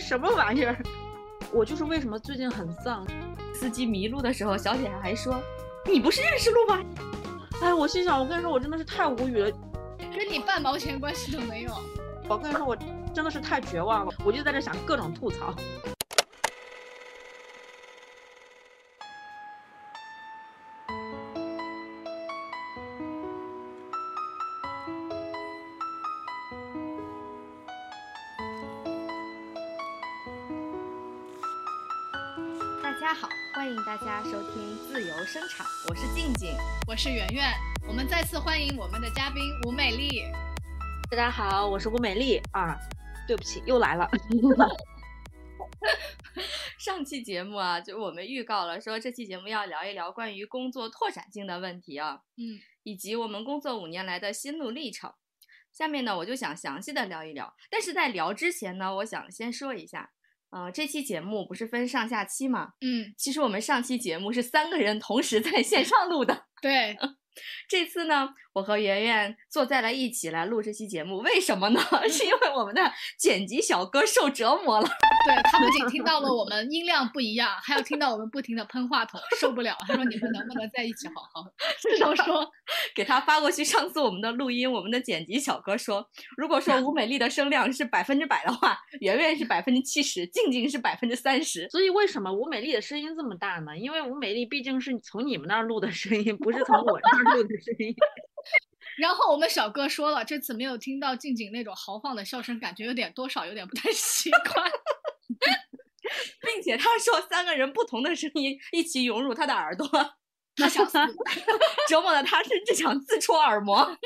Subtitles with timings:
[0.00, 0.76] 什么玩意儿？
[1.52, 3.06] 我就是为什么最近很丧，
[3.54, 5.40] 司机迷路的时候，小姐姐还说
[5.86, 6.80] ：“你不是认识路吗？”
[7.62, 9.50] 哎，我心想，我跟你说，我真的是太无语了，
[10.16, 11.72] 跟你半毛钱关系都没有。
[12.28, 12.76] 我跟你说，我
[13.12, 15.54] 真的是太绝望了，我就在这想各种吐槽。
[37.02, 37.50] 是圆圆，
[37.88, 40.22] 我们再次欢迎我们的嘉宾吴美丽。
[41.10, 42.78] 大家好，我是吴美丽啊，
[43.26, 44.06] 对不起，又来了。
[46.78, 55.10] 上期节目啊，就我们预告了，说这期节目要聊一聊关于工作拓展性的问题啊，嗯，以及我们工作五年来的心路历程。
[55.72, 60.10] 下面呢，我就想详细的聊一聊，但是在聊之前呢，我想先说一下。
[60.50, 62.72] 呃，这期节目不是分上下期嘛？
[62.80, 66.48] 嗯，其实我们上期节目是三个人同时在线上录的。
[66.60, 66.96] 对，
[67.68, 71.80] 这次呢，我和圆圆坐在了一起来录这期节目，为什么呢？
[72.10, 72.82] 是因为我们的
[73.18, 74.88] 剪辑小哥受折磨了。
[75.26, 79.76] 对他不仅听到了我们音量不一样，还要听到我们不停的喷话筒，受不了。
[79.86, 81.44] 他说：“你们能不能在一起好好？
[81.78, 82.50] ”至少说
[82.94, 83.62] 给他发过去。
[83.62, 91.68] 上次我们的录音，我们的剪辑小哥说，如果说吴美丽的声量是百分之百的话，圆圆是百分之七十，静静是百分之三十。
[91.68, 93.76] 所以为什么吴美丽的声音这么大呢？
[93.76, 97.94] 因为吴美丽毕竟是从你们那儿录的声音，不是从我这儿录的声音。
[98.98, 104.70] 然后我们小哥说了，这次没有听到静静那种豪放的笑声，感觉有点多少有点不太习惯。
[106.40, 109.88] 并且他说，三个人不同的声音一起涌入他的耳朵，
[110.56, 110.98] 他想死，
[111.88, 113.96] 折磨的他甚至想自戳耳膜。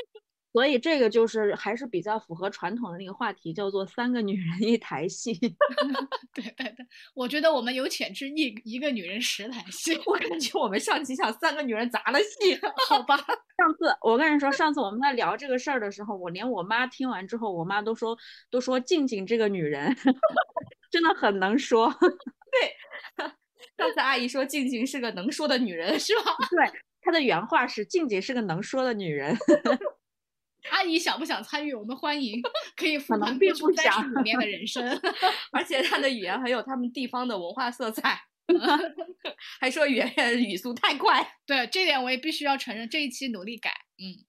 [0.55, 5.33] 所以这个就是还是比较符合传统的那个话题，叫做“三个女人一台戏”。
[6.33, 9.99] 对对对，我觉得我们有潜质一一个女人十台戏。
[10.05, 12.57] 我感觉我们上期像三个女人砸了戏，
[12.87, 13.17] 好吧？
[13.57, 18.17] 上次我跟你说，上次我们在聊这个事儿的时候，我连我妈听完之后，我妈都说
[18.49, 19.93] 都说静静这个女人
[20.89, 21.93] 真的很能说。
[21.99, 23.27] 对，
[23.77, 26.31] 上次阿姨说静静是个能说的女人，是吧？
[26.49, 29.37] 对，她的原话是静静是个能说的女人。
[30.71, 31.73] 阿姨想不想参与？
[31.73, 32.41] 我们欢迎，
[32.75, 34.11] 可以赋能并不想。
[34.13, 34.83] 五年的人生，
[35.51, 38.21] 而且他的语言很有他们地方的文化色彩。
[39.59, 43.71] 还说圆圆 语速太快，对这点我也必须要承认，这一期努力改。
[43.97, 44.25] 嗯，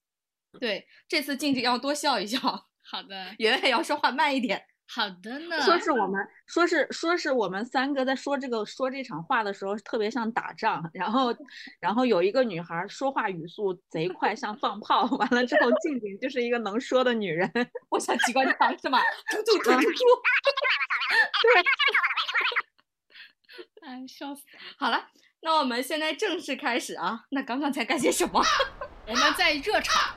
[0.58, 2.38] 对，这次静静要多笑一笑。
[2.82, 4.64] 好的，圆圆要说话慢一点。
[4.88, 5.60] 好的呢。
[5.60, 10.88] 说是我们，说是说是我们三个在说这个说这场话的时候，特别像打仗。
[10.94, 11.34] 然后，
[11.80, 15.04] 然后有一个女孩说话语速贼快，像放炮。
[15.16, 17.50] 完了之后，静静就是一个能说的女人。
[17.90, 19.00] 我想机关枪是吗？
[19.30, 19.88] 突突突突突。
[21.42, 21.64] 对。
[23.86, 24.42] 哎，笑死！
[24.78, 25.08] 好了，
[25.40, 27.24] 那我们现在正式开始啊。
[27.30, 28.42] 那刚刚才干些什么？
[29.06, 30.16] 我们在热场。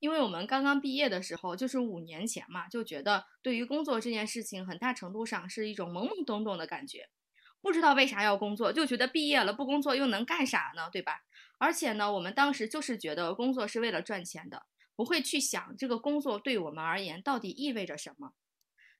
[0.00, 7.08] 因为我们刚刚毕业的时候，就是五年前嘛，就觉得对于工作这件事情，很大程度上是一种懵懵懂懂的感觉，
[7.60, 10.88] 不知道为啥要工作，就觉得毕业了不工作又能干啥呢？
[10.90, 11.20] 对吧？
[11.58, 14.64] 而且呢，我们当时就是觉得工作是为了赚钱的，
[14.96, 18.32] 不会去想这个工作对我们而言到底意味着什么。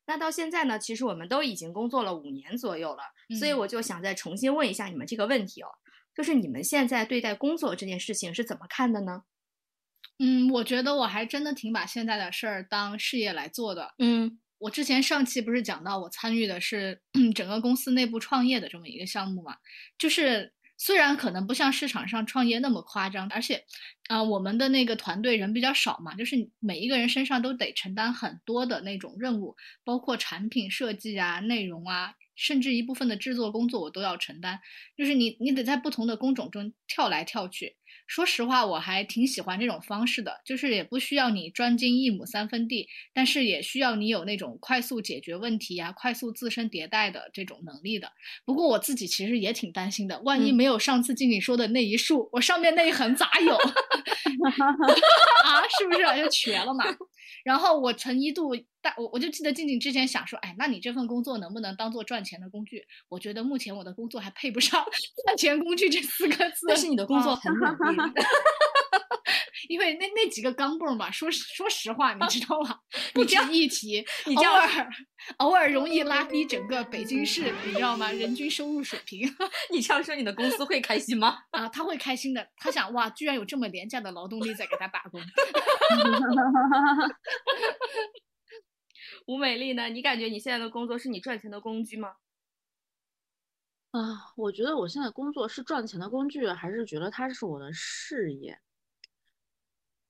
[0.06, 3.04] 那到现在呢，其实我们都已经工作了五年左右了，
[3.38, 5.68] 所以我就想再重新问一下你们这个问题哦，
[6.14, 9.22] 就是你们现在对待工作这件事情是怎么看的呢？
[10.22, 13.94] 嗯，我觉得我还真的挺把现在的事儿当事业来做的。
[13.98, 17.00] 嗯，我之前上期不是讲到我参与的是
[17.34, 19.56] 整个公司内部创业的这么一个项目嘛？
[19.98, 23.64] 就是虽然可能不像市场上创业那么夸张，而且，
[24.08, 34.60] 啊，我们的那个团队人比较少嘛，就是每一个人身上都得承担很多的那种任务，包括产品设计啊、内容啊，甚至一部分的制作工作我都要承担。
[34.98, 37.76] 就是你，你得在不同的工种中跳来跳去。
[38.10, 48.10] 说实话，我还挺喜欢这种方式的，就是也不需要你专精一亩三分地，但是也需要你有那种快速解决问题呀、快速自身迭代的这种能力的。
[48.44, 53.54] 不过我自己其实也挺担心的，万一没有上次静静说的那一竖，我上面那一横咋有？
[55.46, 56.84] 啊，是不是就瘸了嘛？
[57.44, 62.86] 然后我曾一度大，我我就记得静静之前想说，哎，那你这份工作能不能当做赚钱的工具？
[63.08, 64.84] 我觉得目前我的工作还配不上
[65.24, 66.66] 赚钱工具这四个字。
[66.68, 67.96] 但是你的工作很努力，
[69.68, 72.80] 因为那那几个钢镚嘛，说说实话，你知道吗？
[73.14, 74.90] 不值一提，你这偶尔
[75.38, 78.10] 偶尔容易拉低整个北京市，你知道吗？
[78.10, 79.28] 人均收入水平。
[79.70, 81.38] 你这样说，你的公司会开心吗？
[81.50, 82.48] 啊，他会开心的。
[82.56, 85.20] 他想，哇，居然有这么廉价的劳动力在给他打工。
[89.26, 89.88] 吴美丽呢？
[89.88, 92.14] 你感觉你现在的工作是你赚钱的工具吗？
[93.92, 98.58] 啊，我觉得我现在工作是赚钱的工具，还是觉得它是我的事业？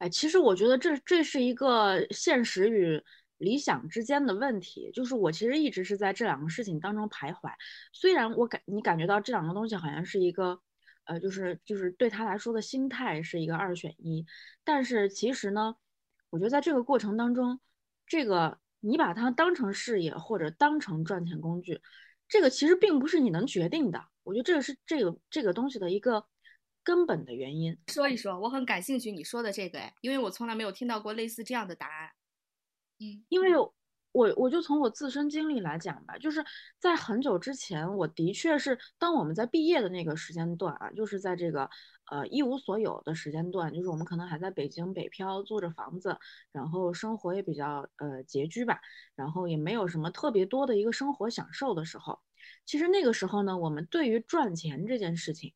[0.01, 3.03] 哎，其实我觉得这这是一个现实与
[3.37, 7.53] 理想之间的问题，就是我其实一直是在这两个事情当中徘徊。
[7.93, 10.59] 虽然我感你感觉到这两个东西好像是一个，
[11.05, 14.25] 呃，就是就是对他来说的心态是一个二选一，
[14.65, 15.77] 但是其实呢，
[16.31, 17.61] 我觉得在这个过程当中，
[18.07, 21.83] 这个你把它当成事业或者当成赚钱工具。
[22.27, 26.25] 这个其实并不是你能决定的，我觉得这个是这个这个东西的一个
[26.91, 27.79] 根本的原因。
[27.87, 32.11] 说一说，我很感兴趣你说的这个，哎，因为我从来没有听到过类似这样的答案。
[32.99, 36.45] 嗯，因为我我就从我自身经历来讲吧，就是
[36.81, 41.71] 在很久之前，我的确是当我们在毕业的那个时间段啊，就是在这个
[42.11, 46.19] 呃一无所有的时间段，就是我们可能还在北京北漂，租着房子，
[46.51, 48.81] 然后生活也比较呃拮据吧。
[49.15, 52.19] 然后也没有什么特别多的一个生活享受的时候，
[52.67, 55.55] 其实那个时候呢，我们对于赚钱这件事情，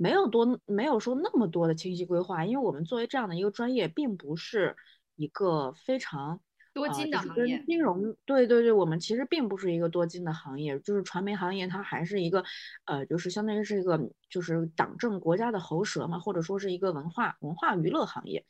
[0.00, 4.74] 没有多没有说那么多的清晰规划，因为我们作为这样的一个专业，并不是
[5.14, 6.40] 一个非常
[6.72, 7.62] 多金的行业。
[7.66, 12.42] 金融对对对，我们其实并不是一个多金的行业，就是传媒行业，它还是一个
[12.86, 14.00] 呃，就是相当于是一个
[14.30, 18.46] 就是党政国家的喉舌嘛，或者说是一个文化文化娱乐行业。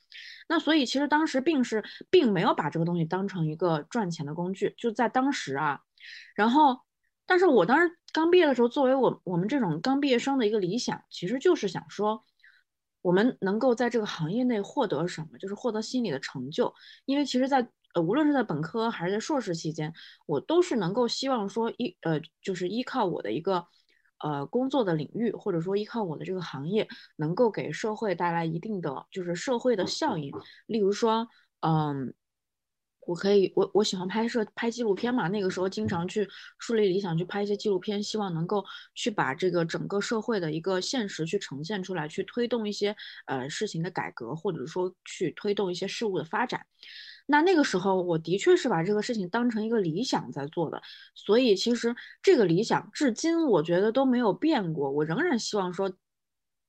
[0.48, 5.80] 那所以其实当时并是并没有把这个东西当成一个赚钱的工具，就在当时啊。
[6.34, 6.80] 然后，
[7.30, 12.24] 但是我当时刚毕业的时候，作为我我们这种刚毕业生的一个理想，其实就是想说，
[13.02, 16.74] 我们能够在这个行业内获得什么，就是获得心理的成就。
[17.04, 19.94] 因为其实，在呃无论是在本科还是在硕士期间，
[20.26, 23.64] 我都是能够希望说依呃就是依靠我的一个。
[24.22, 26.86] 呃，工作的领域，或者说依靠我的这个行业，
[27.16, 30.30] 能够给社会带来一定的就是社会的效应。
[30.66, 31.26] 例如说，
[31.60, 32.12] 嗯，
[33.06, 38.64] 我可以，我我喜欢拍摄拍纪录片嘛，那个时候经常去树立理想，去拍一些纪录片，希望能够
[38.94, 42.94] 去把这个整个社会的一个现实去呈现出来，去推动一些
[43.26, 46.64] 呃事情的改革，或者说去推动一些事物的发展。
[47.26, 50.82] 那那个时候，我的确是把这个事情当成一个理想在做的，
[51.14, 54.90] 所以其实这个理想至今我觉得都没有变过。
[54.90, 55.92] 我仍然希望说，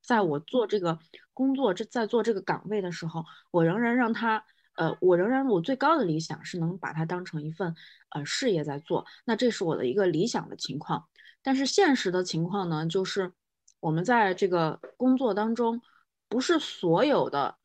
[0.04, 1.00] 在我做这个
[1.34, 4.44] 工作、这在做这个岗位的时候，我仍然让他，
[4.82, 7.76] 呃，我仍然我最高的理想是能把它当成一份
[8.10, 9.06] 呃事业在做。
[9.26, 11.08] 那这是我的一个理想的情况，
[11.44, 13.32] 但是现实的情况呢，就是
[13.80, 15.82] 我们在这个工作当中，
[16.28, 17.58] 不是所有的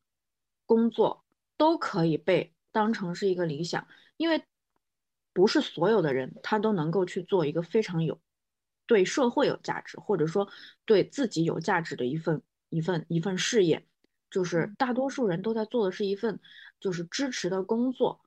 [0.67, 1.25] 工作
[1.57, 2.53] 都可以被。
[2.69, 3.87] 当成是一个理想，
[4.17, 4.43] 因为
[5.33, 8.19] 不是所有的人他都能够去做一个非常有
[8.85, 10.47] 对社会有价值，或者说
[10.85, 13.83] 对自己有价值的一份一份一份事业。
[14.29, 16.39] 就是大多数人都在做的是一份
[16.79, 18.19] 就是支持的工作。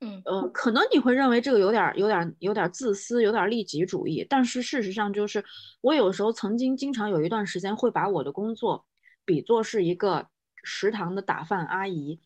[0.00, 4.24] 嗯呃，可能你会认为这个有点有点有点自私，有点利己主义。
[4.28, 5.44] 但是事实上，就是
[5.80, 8.86] 我有时候曾经经常有一段时间会把我的工作
[9.24, 10.28] 比作是一个
[10.62, 12.20] 食堂的打饭阿姨。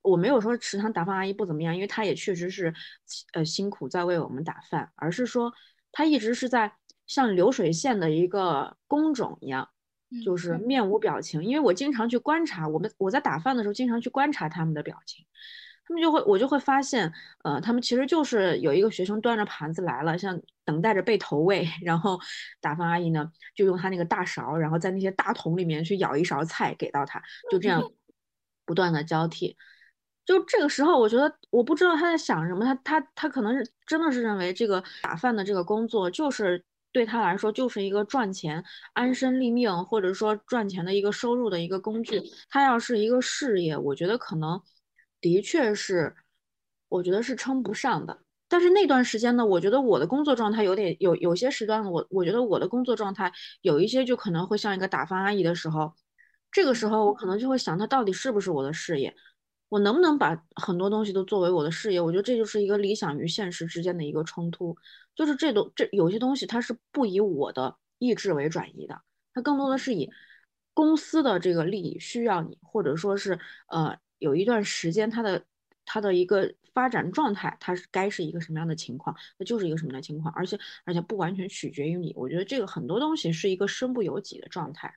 [0.00, 2.72] 我没有说食堂打饭阿姨不怎么样，因为她也确实是，
[3.34, 5.52] 呃，辛苦在为我们打饭，而是说
[5.92, 6.72] 她一直是在
[7.06, 9.68] 像流水线的一个工种一样，
[10.24, 11.44] 就是面无表情。
[11.44, 15.24] 因为我经常去观察我们，我在打饭的时候经常去观察他们的表情，
[15.86, 17.12] 他们就会，我就会发现，
[17.44, 22.18] 呃，他们其实就是有一个学生端着盘子来了，像等待着被投喂， 然后
[22.60, 27.82] 打饭阿姨呢就用她那个大勺，然后在那些大桶里面去舀一勺菜给到他，就这样
[28.64, 29.56] 不断的交替。
[30.26, 42.22] 就这个时候，我觉得我不知道他在想什么，他他他可能是真的是认为这个打饭的这个工作就是对他来说就是一个赚钱、安身立命，或者说赚钱的一个收入的一个工具。
[42.48, 44.60] 他要是一个事业，我觉得可能
[45.20, 46.14] 的确是，
[46.88, 48.22] 我觉得是称不上的。
[48.48, 53.32] 但是那段时间呢，我觉得我的工作状态有点有有些时段，我我觉得我的工作状态
[53.62, 55.94] 有一些就可能会像一个打饭阿姨的时候，
[56.50, 59.14] 这个时候我可能就会想，他到底是不是我的事业？
[59.70, 62.00] 我能不能把很多东西都作为我的事业？
[62.00, 64.76] 我觉得这就是一个理想与现实之间的一个冲突。
[65.14, 69.00] 就是这都这有些东西它是不以我的意志为转移的，
[69.32, 70.10] 它更多的是以
[70.74, 75.44] 公司的这个利益需要你，或者说是呃有一段时间它的
[75.84, 82.12] 它的一个发展状态，它是该是一个什么样的情况，那就是一个什么样的情况，而且而且不完全取决于你。
[82.16, 84.94] 我觉得这个很多东西是一个身不由己的状态。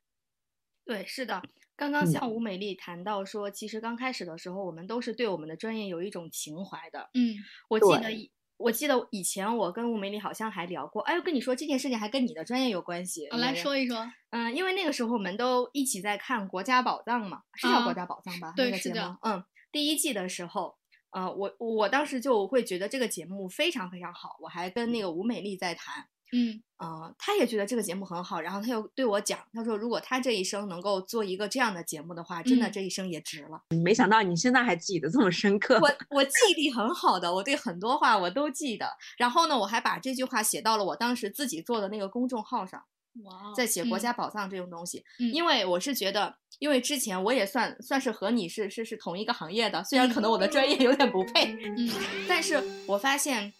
[0.86, 1.42] 对，是的。
[1.75, 7.10] 刚刚像吴美丽谈到说，其实刚开始的时候，我们都是对我们的专业有一种情怀的。
[7.13, 7.36] 嗯，
[7.68, 11.01] 我记得，我记得以前我跟吴美丽好像还聊过。
[11.01, 13.27] 哎，我跟你说这件事情还跟你的专业有关系。
[13.32, 14.06] 我来说一说。
[14.30, 18.53] 嗯，因为那个时候我们都一起在看《国家宝藏》嘛，是叫《国家宝藏》吧？
[18.56, 19.18] 对，是的。
[19.24, 20.75] 嗯，第一季的时候，
[21.12, 33.62] 呃，我我当时就会觉得这个节目非常非常好，我还跟那个吴美丽在谈，嗯呃，他也觉得这个节目很好，然后他又对我讲，他说如果他这一生能够做一个这样的节目的话，真的嗯这一生也值了。
[33.84, 35.80] 没想到你现在还记得这么深刻。
[35.80, 38.90] 我我记忆力很好的，我对很多话我都记得。
[39.18, 42.84] 然后呢，我还把这句话写到了我当时自己做的那个公众号上，
[43.24, 45.06] 哇在写国嗯家宝藏这种东西。
[45.20, 51.90] 嗯因为我是觉得，因为之前我也算算是和你是是是同一个行业的，虽然可能我的专业有点不配，嗯
[52.28, 53.54] 但是我发现，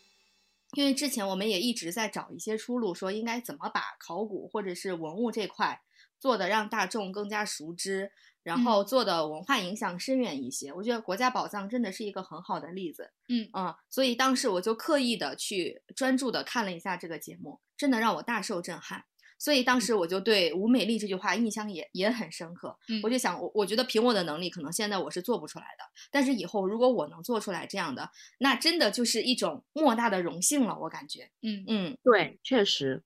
[0.74, 5.82] 因为之前我们也一直在找一些出路，说应该怎么把考古或者是文物这块
[6.20, 8.12] 做的让大众更加熟知，
[8.42, 10.74] 然嗯后做的文化影响深远一些。
[10.74, 13.12] 我觉得国家宝藏真的是一个很好的例子。
[13.30, 19.06] 嗯啊、所以当时我就刻意的去专注的看了一下这个节目，真的让我大受震撼。
[19.44, 22.78] 所以当时我就对吴美丽这句话印象也也很深刻。
[22.88, 23.02] 嗯。
[23.04, 28.10] 我就想，我我觉得凭我的能力，可能现在我是做不出来的，但是以后如果我能做出来这样的，
[28.40, 30.80] 那真的就是一种莫大的荣幸了。
[30.80, 31.66] 我感觉，嗯。
[31.68, 31.98] 嗯。
[32.02, 33.04] 对，确实，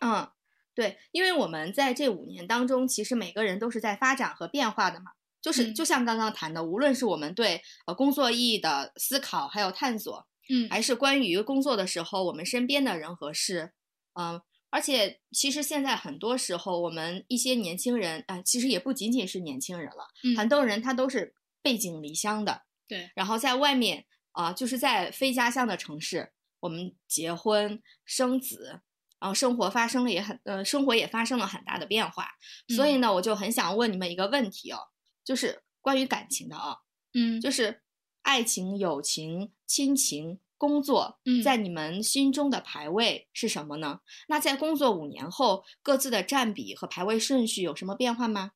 [0.00, 0.28] 嗯，
[0.74, 5.12] 对，因为我们在这五年当中，其实每个人都是在发展和变化的嘛。
[5.40, 5.74] 就是嗯。
[5.76, 10.68] 就像刚刚谈的，无论是我们对呃工作意义的思考还有探索，嗯。
[10.68, 13.70] 还是关于工作的时候我们身边的人和事，
[14.14, 20.36] 嗯，而且其实现在很多时候我们一些年轻人，啊、其实也不仅仅是年轻人了，嗯。
[20.36, 23.10] 很多人他都是背井离乡的，对。
[23.14, 28.82] 然后在外面啊、就是在非家乡的城市，我们结婚生子。
[29.20, 32.28] 然后生活发生了也很呃，生活也发生了很大的变化，
[32.68, 33.00] 所以嗯。
[33.00, 34.78] 呢，我就很想问你们一个问题哦，
[35.24, 36.76] 就是关于感情的啊、
[37.14, 37.40] 嗯。
[37.40, 37.82] 就是
[38.22, 44.00] 爱情、友情、亲情、工作，嗯在你们心中的排位是什么呢？
[44.28, 48.50] 那在工作五年后，各自的占比和排位顺序有什么变化吗？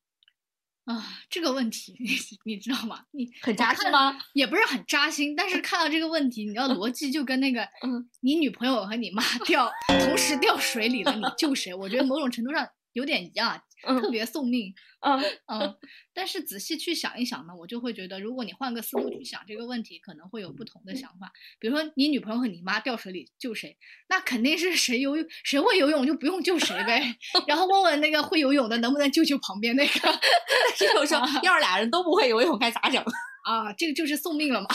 [0.85, 2.09] 啊，这个问题你
[2.43, 3.05] 你知道吗？
[3.11, 4.19] 你很扎心吗？
[4.33, 11.73] 也不是很扎心，但是看到这个问题，你的逻辑就跟那个， 嗯，你女朋友和你妈 掉同时掉水里了，你救谁？
[11.73, 14.73] 我觉得某种程度上有点一样，特嗯别送命。
[15.01, 15.75] 嗯嗯，
[16.13, 21.31] 但是仔细去想一想呢，我就会觉得，如果你换个思路去想这个问题，可能会有不同的想法。
[21.59, 27.17] 比如说，你女朋友和你妈掉水里救谁，那肯定是谁游泳谁会游泳就不用救谁呗。
[27.47, 33.03] 然后问问那个会游泳的能不能救救旁边那个 但是有时候要是俩人都不会游泳，该咋整？
[33.43, 34.67] 啊，这个就是送命了嘛。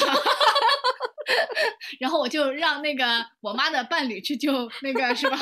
[2.00, 5.38] 然后我就让那个我妈的伴侣去救那个是吧？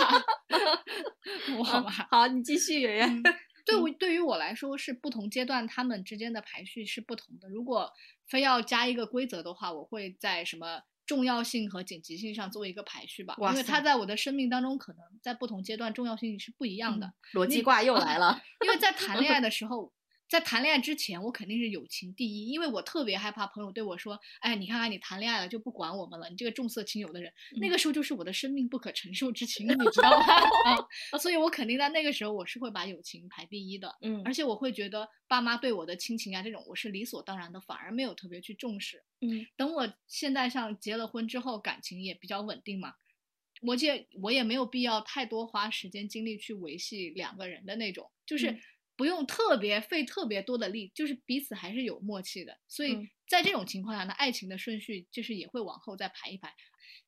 [1.59, 1.91] 我好吧。
[2.11, 3.09] 好，你继续，圆圆。
[3.17, 3.23] 嗯
[3.67, 7.49] 对我对于我来说，是不同阶段他们之间的排序是不同的。
[7.49, 7.93] 如果
[8.27, 17.13] 非要加一个规则的话，我会在什么重要性和紧急性上做一个排序吧，因为它在我的生命当中可能在不同阶段重要性是不一样的。
[17.35, 18.41] 逻辑挂又来了。
[18.65, 19.93] 因为在谈恋爱的时候，
[20.29, 27.33] 在谈恋爱之前，我肯定是友情第一，因为我特别害怕朋友对我说：“哎，你看看你谈恋爱了就不管我们了，你这个重色轻友的人。
[27.61, 30.27] 那嗯个时候就是我的生命不可承受之轻，你知道吗？
[31.13, 33.97] 啊，所以我肯定在那个时候我是会把友情排第一的。
[34.03, 39.05] 嗯而且我会觉得爸妈对我的亲情啊这种我是理所当然的，反而没有特别去重视。
[39.21, 42.95] 嗯等我现在像结了婚之后，感情也比较稳定嘛，
[43.63, 48.61] 我也我也没有必要太多花时间精力去维系两个人的那种，就是嗯
[48.97, 52.57] 不用特别费特别多的力，就是彼此还是有默契的。
[52.67, 56.53] 所以嗯在这种情况下呢，爱情的顺序就是也会往后再排一排。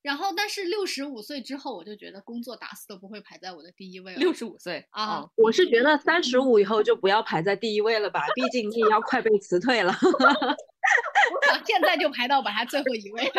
[0.03, 4.19] 然后，但是六十五岁之后，我就觉得工作打死都不会排在我的第一位了。
[4.19, 9.93] 六十五岁啊嗯我是觉得三十五以后就不要排在第一位了吧，毕竟你也要快被辞退了。
[10.03, 13.33] 我想现在就排到把他最后一位。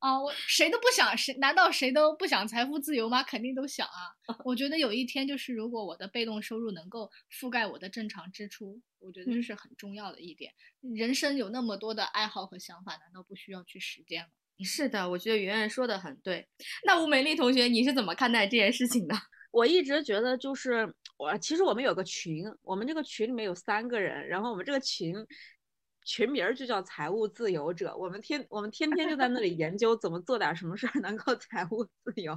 [0.00, 3.22] 啊，我谁都不想，谁难道谁都不想财富自由吗？
[3.22, 4.36] 肯定都想啊。
[4.44, 10.52] 我觉得有一天，就是如果我的被动收入能够覆盖我的正常支出，我觉得这嗯是很重要的一点。
[10.80, 14.30] 人生有那么多的爱好和想法，难道不需要去实践吗？
[14.64, 16.46] 是的，我觉得圆圆说的很对。
[16.84, 19.14] 那吴美丽同学，你是怎么看待这件事情的？
[19.52, 25.14] 我一直觉得就是我，其实我们有个群，我们这个群里面有三个人，然后我们这个群
[26.04, 32.34] 群名就叫财务自由者，我们天我们天天就在那里研究怎么做点什么事儿能够 财务自由。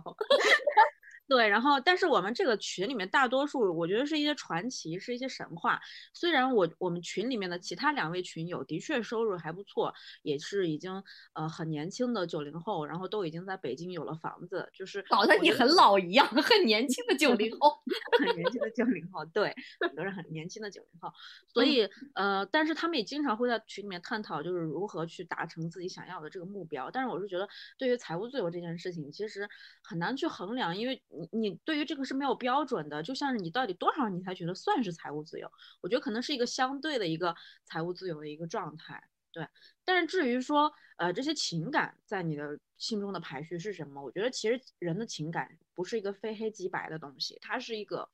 [1.28, 5.80] 对，然后但是我们这个群里面大多数，我觉得是一些传奇，是一些神话。
[6.14, 11.04] 虽然我我们群里面的其他两位群友的确收入还不错，也是已经
[11.34, 17.82] 呃很年轻的九零后，然后都已经在北京有了房子，就是搞得你很老一样，很年轻的九零后。
[18.20, 21.12] 很年轻的九零后，对，很多人很年轻的九零后，
[21.54, 26.92] 所嗯以呃，但是他们也经常会在群里面探讨，就是如何去达成自己想要的这个目标。
[26.92, 29.50] 但是我是觉得，对于财务自由这件事情，其实
[29.82, 31.02] 很难去衡量，因为
[31.32, 35.52] 你你对于这个是没有标准的，就像是你到底多少你才觉得算是财务自由？
[35.82, 39.10] 我觉得可能是一个相对的一个财务自由的一个状态。
[39.32, 39.48] 对，
[39.84, 44.00] 但是至于说，呃，这些情感在你的心中的排序是什么？
[44.00, 48.08] 我觉得其实人的情感不是一个非黑即白的东西，它是一个，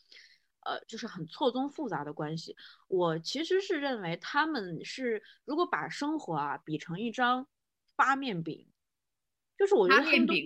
[0.62, 2.56] 呃，就是很错综复杂的关系。
[2.88, 7.46] 我其实是认为他们是，如果把生活啊比成一张
[7.98, 8.66] 八面饼，
[9.58, 10.46] 就是我觉得八面饼，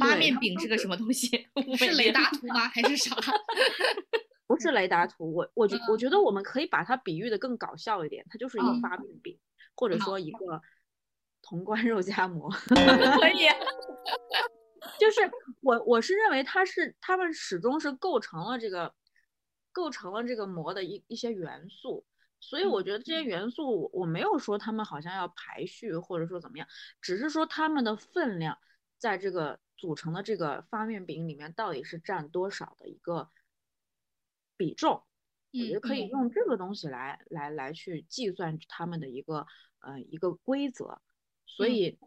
[0.00, 1.48] 八面饼是个什么东西？
[1.76, 2.68] 是雷达图吗？
[2.68, 3.14] 还是啥？
[4.46, 9.38] 不是雷达图，我我觉我觉得我们可以把它比喻的更搞笑一点，它就是一个八面饼。
[9.74, 10.60] 或者说一个
[11.40, 13.48] 潼关肉夹馍， 可以，
[15.00, 15.22] 就是
[15.62, 18.94] 我我是认为它是他们始终是构成了这个
[19.72, 22.04] 构成了这个馍的一一些元素，
[22.38, 26.68] 所以我觉得这些元素我没有说他们好像要排序或者说怎么样，
[27.00, 28.58] 只是说他们的分量
[29.02, 33.28] 在这个组成的这个发面饼里面到底是占多少的一个
[34.56, 35.02] 比重。
[35.50, 39.44] 我觉得可以用这个东西来来来去计算他们的一个
[39.80, 41.02] 呃一个规则，
[41.46, 41.98] 所以，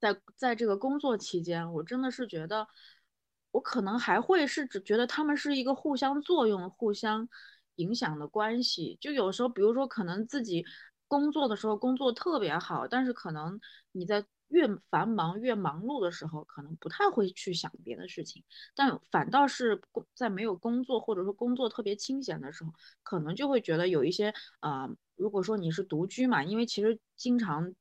[0.00, 2.66] 在在这个工作期间，我真的是觉得，
[3.50, 7.28] 我可能还会是只觉得他们是一个互相作用、互相
[7.74, 8.96] 影响的关系。
[8.98, 10.64] 就有时候，比如说可能自己
[11.06, 13.60] 工作的时候工作特别好，但是可能
[13.92, 14.24] 你在。
[14.52, 18.42] 越繁忙越忙碌的时候，可能不太会去想别的事情，
[18.74, 19.80] 但反倒是
[20.14, 27.74] 在没有工作或者说工作特别清闲的时候，可能就会觉得有一些啊，如果说你是独居嘛，因为其实经常。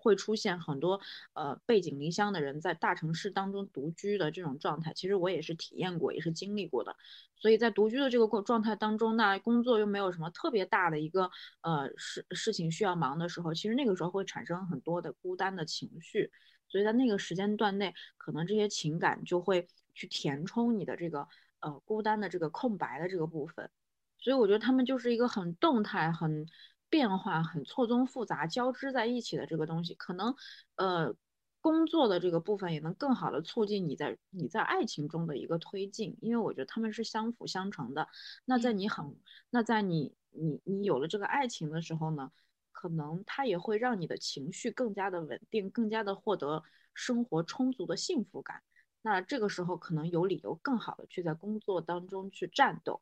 [0.00, 1.00] 会出现很多
[1.34, 6.96] 呃背井离乡的人在大城市当中独居的这种状态，其实我也是体验过，也是经历过的。
[7.36, 11.30] 所以在独居的这个过状态当中，那工作又没有什么特别大的一个
[11.60, 16.30] 呃事事情需要忙的时候，其实那个时候会产生很多的孤单的情绪。
[16.68, 21.26] 所以在那个时间段内，可能这些情感就会去填充你的这个
[21.60, 23.70] 呃孤单的这个空白的这个部分。
[24.18, 26.46] 所以我觉得他们就是一个很动态很。
[26.90, 30.34] 变化很错综复杂、交织在一起的这个东西，可能，
[30.74, 31.14] 呃，
[31.62, 38.08] 工作的这个部分也能更好的促进你在你在爱情中的一个推进，因为我觉得他们是相辅相成的。
[38.44, 39.16] 那在你很，
[39.50, 42.32] 那在你你你有了这个爱情的时候呢，
[42.72, 46.62] 可能它也会让你的情绪更加的稳定，更加的获得
[46.92, 48.62] 生活充足的幸福感。
[49.02, 53.00] 那这个时候可能有理由更好的去在工作当中去战斗。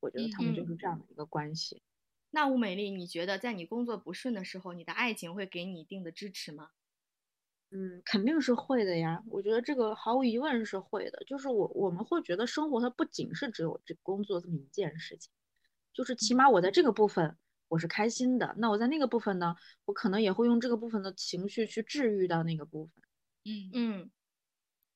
[0.00, 1.82] 我觉得他们就是这样的一个关系。
[2.30, 6.70] 那吴美丽，你觉得在你工作不顺的时候，你的爱情会给你一定的支持吗？
[7.72, 9.22] 嗯，肯定是会的呀。
[9.28, 11.22] 我觉得这个毫无疑问是会的。
[11.26, 15.30] 就是我我们会觉得生活它不仅是只有这工作这么一件事情，
[15.92, 17.36] 就是起码我在这个部分
[17.68, 22.94] 我是开心的，那我在那个部分呢，我可能也会用这个部分的情绪去治愈到那个部分。
[23.44, 24.10] 嗯嗯，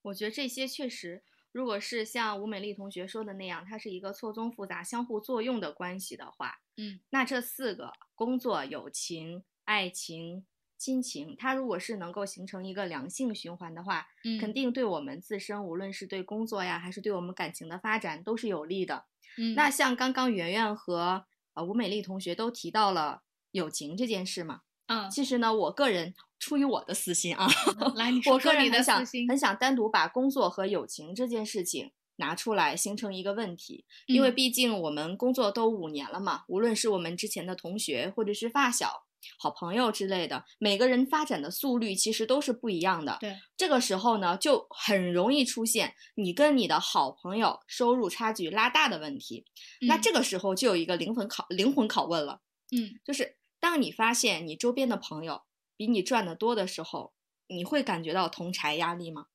[0.03, 1.25] 我觉得这些确实。
[1.55, 10.45] 如果是像吴美丽同学说的那样，它是一个错综复杂、相互作用的关系的话，嗯，那这四个工作、友情、爱情、
[10.77, 19.05] 亲情，它如果是能够形成一个良性循环的话，嗯，肯定对我们自身，无论是对工作呀，还是对我们感情的发展，都是有利的。
[19.39, 26.15] 嗯，那像刚刚圆圆和呃吴美丽同学都提到了友情这件事嘛，嗯，其实呢，我个人。
[26.45, 27.49] 出于我的私心啊，
[27.95, 29.27] 来，你说说你的私心。
[29.27, 33.87] 很想单独把工作和友情这件事情拿出来，形成一个问题。
[34.07, 39.05] 因为毕竟我们工作都五年了嘛，无论是我们之前的同学，或者是发小、
[39.39, 43.17] 好朋友之类的，每个人发展的速率其实都是不一样的。
[43.23, 49.47] 对，这个时候呢，就很容易出现你跟你的好朋友收入差距拉大的问题。
[49.89, 52.43] 那这个时候就有一个灵魂拷灵魂拷问了，
[52.77, 55.41] 嗯，就是当你发现你周边的朋友。
[55.77, 57.13] 比你赚的多的时候，
[57.49, 59.27] 你会感觉到同柴压力吗？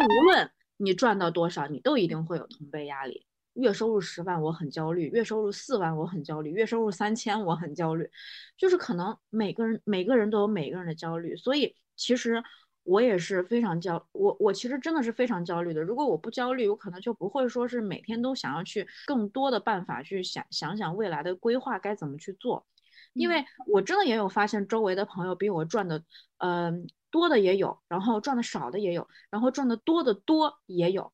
[0.00, 3.26] 无论你赚到多少，你都一定会有同辈压力。
[3.54, 8.10] 月收入十万，我很焦虑；月收入四万，我很焦虑；月收入三千，我很焦虑。
[8.56, 12.42] 就是可能每个人每个人都有每个人的焦虑，所以其实
[12.82, 15.82] 我也是非常焦，我我其实真的是非常焦虑的。
[15.82, 22.66] 如果我不焦虑，我可能就不会说是每天都想要去更多的办法去想想想未来的规划该怎么去做。
[23.12, 26.02] 因为我真的也有发现，周围的朋友比我赚的，
[26.38, 31.12] 嗯，多的也有，然后赚的少的也有，然后赚的多的多也有。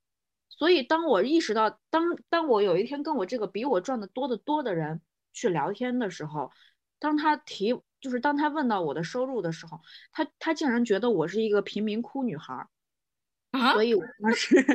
[0.48, 5.00] 所以当我意识到，当当我有一天跟我这个比我赚的多的多的人
[5.32, 6.50] 去聊天的时候，
[6.98, 9.80] 当他提，就是当他问到我的收入的时候，
[10.12, 12.66] 他他竟然觉得我是一个贫民窟女孩。
[13.72, 14.66] 所以我当时，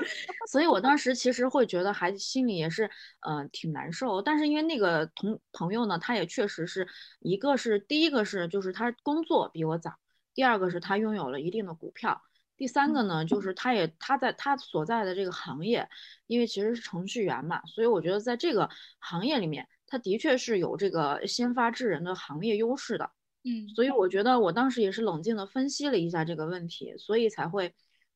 [0.52, 2.90] 所以我当时其实会觉得还心里也是，
[3.22, 4.22] 嗯，挺难受。
[4.22, 6.88] 但是因为那个同朋友呢，他也确实是
[7.20, 9.94] 一个是第一个是就是他工作比我早，
[10.34, 12.22] 第二个是他拥有了一定的股票，
[12.58, 15.88] 第三个呢就是他也他在他所在的这个行业，
[16.26, 23.12] 因为其实是程序员嘛，所以我觉得在这个行业里面，他的确是有这个先发制人的行业优势的。
[23.46, 27.76] 嗯，所以我觉得我当时也是冷静的分析了一下这个问题，所以才会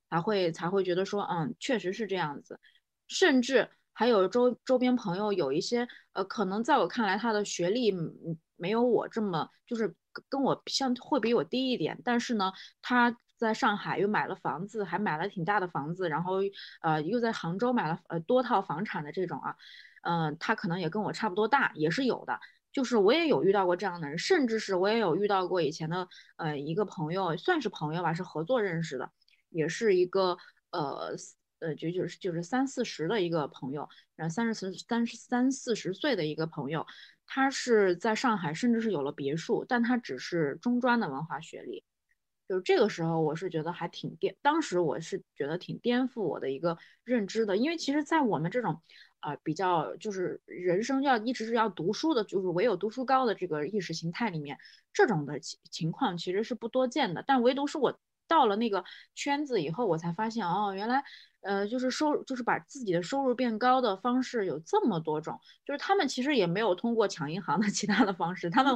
[0.10, 2.60] 才会才会觉得说，嗯，确实是这样子，
[3.08, 7.94] 甚至还有周周边朋友有一些，呃，可能在我看来他的学历
[8.56, 9.96] 没有我这么，就是
[10.30, 16.38] 跟我相会比我低一点，但是呢，他在上海又买了房子，还买了挺大的房子，然后
[16.82, 19.56] 呃又在杭州买了呃多套房产的这种啊，
[20.02, 22.40] 嗯，他可能也跟我差不多大，也是有的。
[22.72, 29.12] 就是我也有遇到过这样的人，甚至是我也有遇到过以前的呃一个朋友，算是朋友吧，是合作认识的，
[29.50, 30.38] 也是一个
[30.72, 31.16] 呃
[31.60, 36.86] 呃就就是就是三四十的一个朋友，然后三十三十三四十岁的一个朋友，
[37.26, 41.84] 他是在上海，甚至是有了别墅，但他只是中专的文化学历，
[42.48, 48.82] 就是这个时候我是觉得还挺颠，当时我是觉得挺颠覆我的一个认知的，因为其实，在我们这种。
[49.20, 54.60] 啊，比较就是人生要一直是要读书的，就是唯有读书高的这个意识形态里面，
[54.94, 57.24] 这种的情情况其实是不多见的。
[57.26, 58.84] 但唯独是我到了那个
[59.16, 61.04] 圈子以后，我才发现哦，原来
[61.42, 68.74] 呃，就是收就是把自己的收入变高的方式有这么多种，就是他们其实也没有通过抢银行的 其他的方式，他们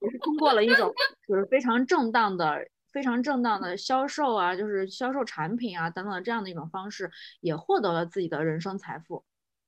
[0.00, 0.92] 也是通过了一种
[1.26, 9.24] 就是非常正当的、非常正当的销售啊，就是销售产品啊等等这样的一种方式，也获得了自己的人生财富。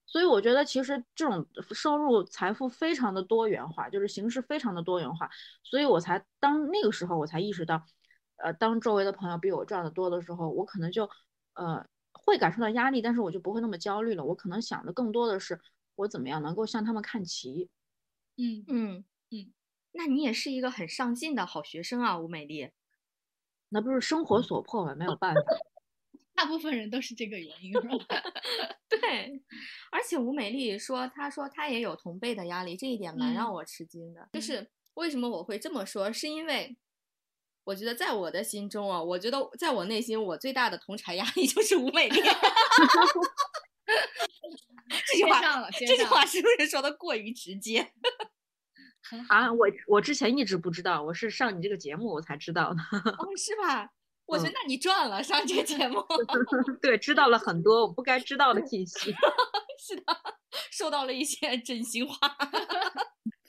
[0.07, 5.31] 所以我觉得，其实这种收入财富非常的多元化，就是形式非常的多元化。
[5.63, 7.83] 所以我才当那个时候，我才意识到，
[8.37, 11.09] 呃，当周围的朋友比我赚的多的时候，我可能就，
[11.55, 14.25] 呃，会感受到压力，但是我就不会那么焦虑了。
[14.25, 15.61] 我可能想的更多的是，
[15.97, 17.69] 我怎么样能够向他们看齐。
[18.37, 19.53] 嗯嗯嗯，
[19.93, 22.71] 那你也是一个很上进的好学生啊，吴美丽。
[23.69, 24.95] 那不是生活所迫吗？
[24.95, 25.41] 没有办法。
[26.35, 27.73] 大部分人都是这个原因，
[28.91, 29.43] 对。
[29.93, 34.29] 而且吴美丽说，她说她也有同辈的压力，这一点蛮让我吃惊的。
[34.33, 36.77] 就是为什么我会这么说，是因为
[37.65, 42.21] 我觉得在我的心中啊，我觉得在我内心，我最大的同产压力就是吴美丽。
[45.07, 47.93] 这句话，这句话是不是说的过于直接？
[49.29, 52.81] 啊，我我之前一直不知道，我是上你这个节目我才知道的。
[52.93, 53.91] 哦，是吧？
[54.27, 56.03] 我觉得那你赚了上这个节目，
[56.81, 59.15] 对，知道了很多我不该知道的信息。
[59.79, 60.03] 是的，
[60.71, 62.17] 受到了一些真心话。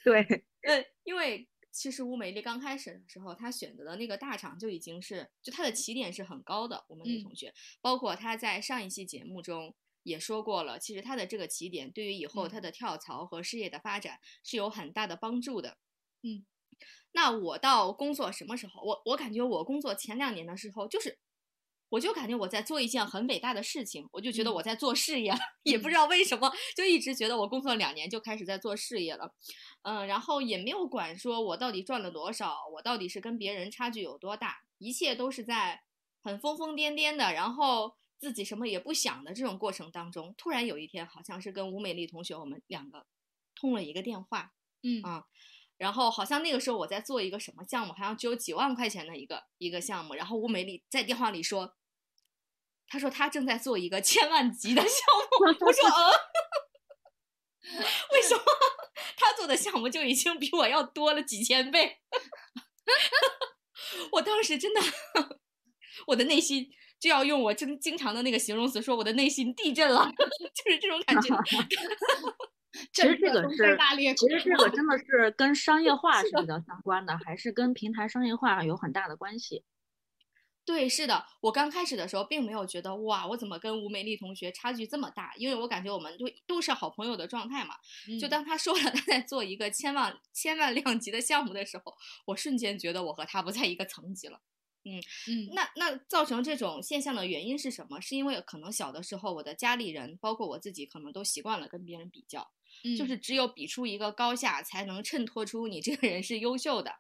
[0.04, 0.22] 对，
[0.64, 6.86] 嗯，因为其实吴美丽刚开始的时候，她选择的那个大厂就已经是，就她的起点是很高的。
[6.88, 15.78] 我们女同学，包括她在上一期节目中也说过了，其实她的这个起点对于以后她的跳槽和事业的发展是有很大的帮助的。
[16.24, 16.46] 嗯。
[17.12, 18.82] 那我到工作什么时候？
[18.82, 21.18] 我我感觉我工作前两年的时候，就是，
[21.96, 29.34] 我就感觉我在做一件很伟大的事情，我就觉得我在做事业， 也不知道为什么，就一直觉得我工作两年就开始在做事业了，
[29.84, 35.84] 嗯，然后也没有管说我到底赚了多少，我到底是跟别人差距有多大，一切都是在
[36.22, 43.06] 很疯疯癫癫的，然后自己什么也不想的这种过程当中，突然有一天，好像是跟吴美丽同学我们两个
[43.56, 44.52] 通了一个电话，
[44.84, 45.24] 嗯啊。
[45.78, 50.14] 然后好像那个时候我在做一个什么项目，好像只有几万块钱的一个一个项目。
[50.14, 51.76] 然后吴美丽在电话里说
[52.88, 54.92] ：“他说他正在做一个千万级的项
[55.40, 56.12] 目。”我说：“呃，
[58.14, 58.42] 为什么
[59.18, 62.00] 他做的项目就已经比我要多了几千倍？”
[64.14, 64.82] 我当时真的，
[66.08, 66.70] 我的内心
[67.00, 70.10] 就要用我经经常的那个形容词说，我的内心地震了，
[70.54, 71.36] 就是这种感觉。
[72.92, 73.78] 其实这个是，
[74.16, 79.64] 其实这个真的是跟商业 化是比较相关的，还是跟平台商业化有很大的关系。
[80.66, 85.34] 对，是的，我刚开始的时候并没有觉得哇，我怎么跟吴美丽同学差距这么大？
[85.38, 87.76] 因为我感觉我们都都是好朋友的状态嘛。
[88.20, 94.42] 就当他说了他在做一个千万千万量级的项目的时候，我瞬间觉得我和他不在一个层级了。
[94.88, 98.00] 嗯嗯，那那造成这种现象的原因是什么？
[98.02, 102.52] 是因为可能小的时候我的家里人，包括我自己，可能都习惯了跟别人比较。
[102.98, 106.94] 就是只有比出一个高下，才能衬托出你这个人是优秀的，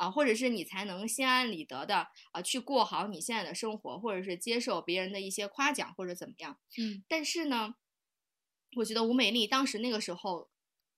[0.00, 6.58] 啊，或者是你才能心安理得的啊去过好你现在的生活，或者是接受别人的一些夸奖或者怎么样。
[6.78, 7.74] 嗯，但是呢，
[8.76, 10.48] 我觉得吴美丽当时那个时候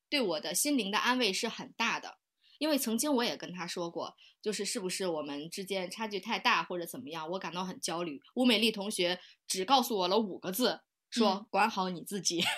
[0.08, 2.18] 对我的心灵的安慰是很大的，
[2.58, 8.22] 因为曾经我也跟她说过，就是是不是我们之间差距太大或者怎么样，我感到很焦虑。
[8.36, 12.44] 吴美丽同学只告诉我了五个字，说管好你自己。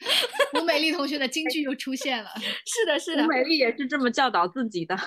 [0.60, 2.30] 吴美丽同学的京剧又出现了。
[2.66, 4.96] 是的，是的，吴美丽也是这么教导自己的。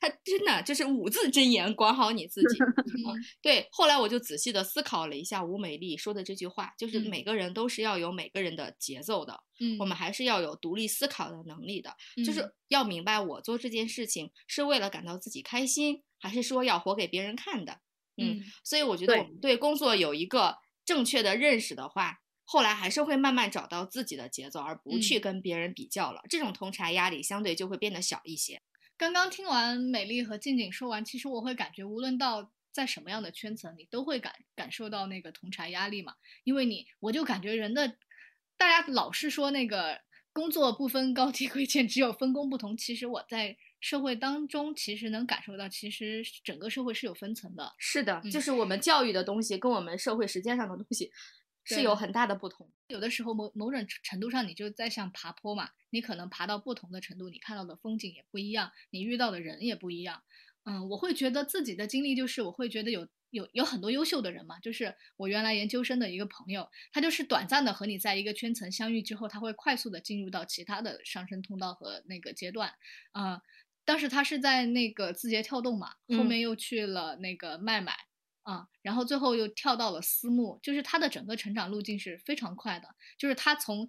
[0.00, 2.58] 她真的就是五字真言，管好你自己。
[2.58, 17.78] 嗯对，后来我就仔细的思考了一下吴美丽说的这句话，就是嗯每个人都是要有每个人的节奏的，嗯，我们还是要有独立思考的能力的，就嗯是要明白我做这件事情是为了感到自己开心，还是说要活给别人看的。
[18.16, 26.22] 嗯，嗯所以我觉得我们对工作有一个正确的认识的话，后来还是会慢慢找到自己的节奏，而不去嗯跟别人比较了。
[26.30, 28.62] 这种同柴压力相对就会变得小一些。
[28.96, 36.14] 刚刚听完美丽和静静说完，其实我会感觉，无论到在什么样的圈层，你都会感感受到那个同柴压力嘛。
[36.44, 37.96] 因为你，我就感觉人的，
[38.56, 40.00] 大家老是说那个
[40.32, 42.76] 工作不分高低贵贱，只有分工不同。
[42.76, 47.74] 其实我在社会当中，其实能感受到，其实整个社会是有分层的。
[47.78, 51.10] 是的，嗯就是我们教育的东西跟我们社会实践上的东西
[51.66, 52.72] 是有很大的不同。
[52.88, 60.22] 有的时候某某种程度上，你就在像爬坡嘛，你可能爬到不同的程度，你看到的风景也不一样，你遇到的人也不一样。
[60.64, 72.72] 嗯，我会觉得自己的经历就是，我会觉得有有有很多优秀的人嘛，就是我原来研究生的一个朋友，他就是短暂的和你在一个圈层相遇之后，他会快速的进入到其他的上升通道和那个阶段。
[73.12, 73.40] 啊、
[73.84, 77.94] 当时他是在那个字节跳动嘛，后嗯面又去了那个麦麦。
[78.46, 83.88] 啊，然后最后又跳到了私募，就是他的整个成长路径是非常快的，就是他从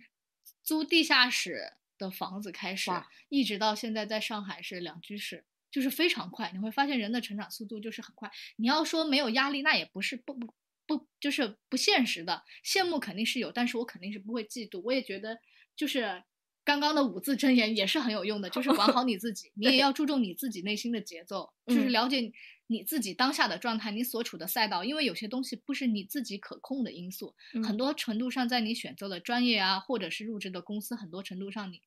[0.64, 2.90] 租地下室的房子开始，
[3.30, 6.50] 一直到现在在上海是两居室，就是非常快。
[6.52, 8.32] 你会发现人的成长速度就是很快。
[8.56, 10.52] 你要说没有压力，那也不是不不
[10.88, 12.44] 不，就是不现实的。
[12.66, 14.82] 羡慕肯定是有，但是我肯定是不会嫉妒。
[14.82, 15.40] 我也觉得
[15.76, 16.24] 就是。
[16.68, 22.30] 刚刚的五字真言也是很有用的，就是管好你自己，你也要注重你自己内心的节奏， 就是嗯了解
[22.68, 31.82] 你自己当下的状态，你所处的赛道，因为有些东西不是你自己可控的因素，很嗯多程度上在你选择的专业啊，或者是入职的公司，很多程度上你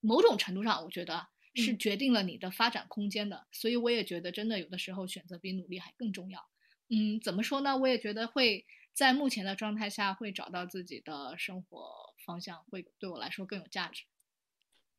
[0.00, 3.46] 某种程度上，我觉得是嗯决定了你的发展空间的。
[3.52, 6.48] 所以我也觉得，真的有的时候选择比努力还更重要。
[6.88, 7.76] 嗯，怎么说呢？
[7.76, 14.04] 我也觉得会在目前的状态下会找到自己的生活方向，会对我来说更有价值。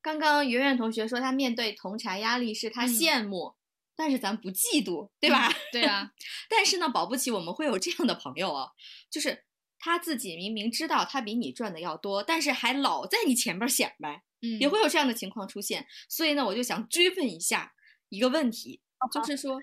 [0.02, 3.56] 刚刚圆圆同学说，他面对同柴压力是他嗯羡慕，
[3.96, 5.48] 但是咱不嫉妒，对吧？
[5.48, 6.12] 嗯对啊，
[6.50, 8.70] 但是呢，保不齐我们会有这样的朋友啊，
[9.10, 9.46] 就是
[9.80, 15.86] 他自己明明知道他比你赚的要多，但是还老在你前边显摆，嗯，也会有这样的情况出现。
[16.10, 17.74] 所以呢，我就想追问一下
[18.10, 18.82] 一个问题，
[19.14, 19.60] 就是说，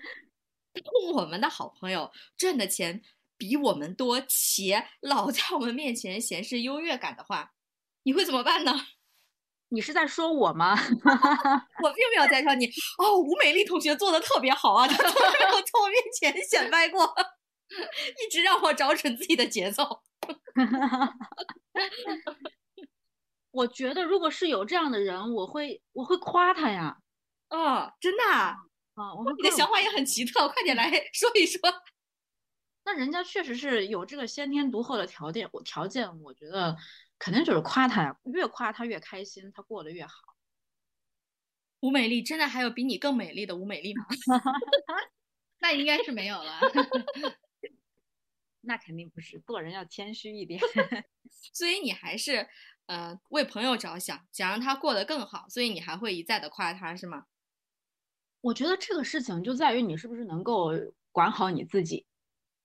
[0.73, 3.01] 当我们的好朋友赚的钱
[3.37, 7.53] 比我们多，且老在我们面前显示优越感的话，
[8.03, 8.87] 你会怎么办呢？
[9.73, 10.75] 你是在说我吗？
[11.81, 17.05] 我并没有在说你哦，吴美丽同学做的特别好啊，她从来没有在我面前显摆过，
[18.21, 20.01] 一直让我找准自己的节奏。
[23.51, 26.97] 我觉得如果是有这样的人，我会我会夸他呀。
[27.49, 28.55] 哦，真的啊，
[28.95, 31.59] 啊，你的想法也很奇特，快点来说一说。
[32.83, 36.75] 那人家确实是有这个先天独厚的条件，我条件我觉得
[37.23, 40.35] 肯定就是夸他呀，越夸他越开心，他过得越好。
[41.81, 44.05] 吴美丽真的还有比你更美丽的吴美丽吗？
[45.59, 46.59] 那应该是没有了。
[48.61, 50.59] 那肯定不是，做人要谦虚一点。
[51.53, 52.49] 所以你还是
[52.87, 57.27] 呃为朋友着想，想让他过得更好，所以你还会一再的夸他，是吗？
[58.41, 60.71] 我觉得这个事情就在于你是不是能够
[61.11, 62.07] 管好你自己。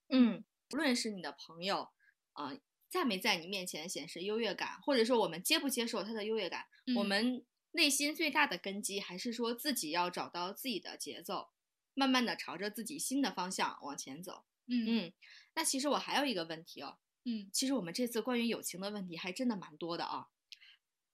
[0.08, 0.42] 嗯，
[0.72, 1.90] 无论是你的朋友，
[2.32, 2.52] 啊、
[2.88, 11.48] 在没在你面前显示优越感，或者说我们接不接受他的优越感，我嗯们内心最大的根基还是说自己要找到自己的节奏，
[11.94, 14.44] 慢慢的朝着自己新的方向往前走。
[14.68, 15.12] 嗯嗯，
[15.54, 20.28] 那其实我还有一个问题哦，嗯其实我们这次关于友情的问题还真的蛮多的啊。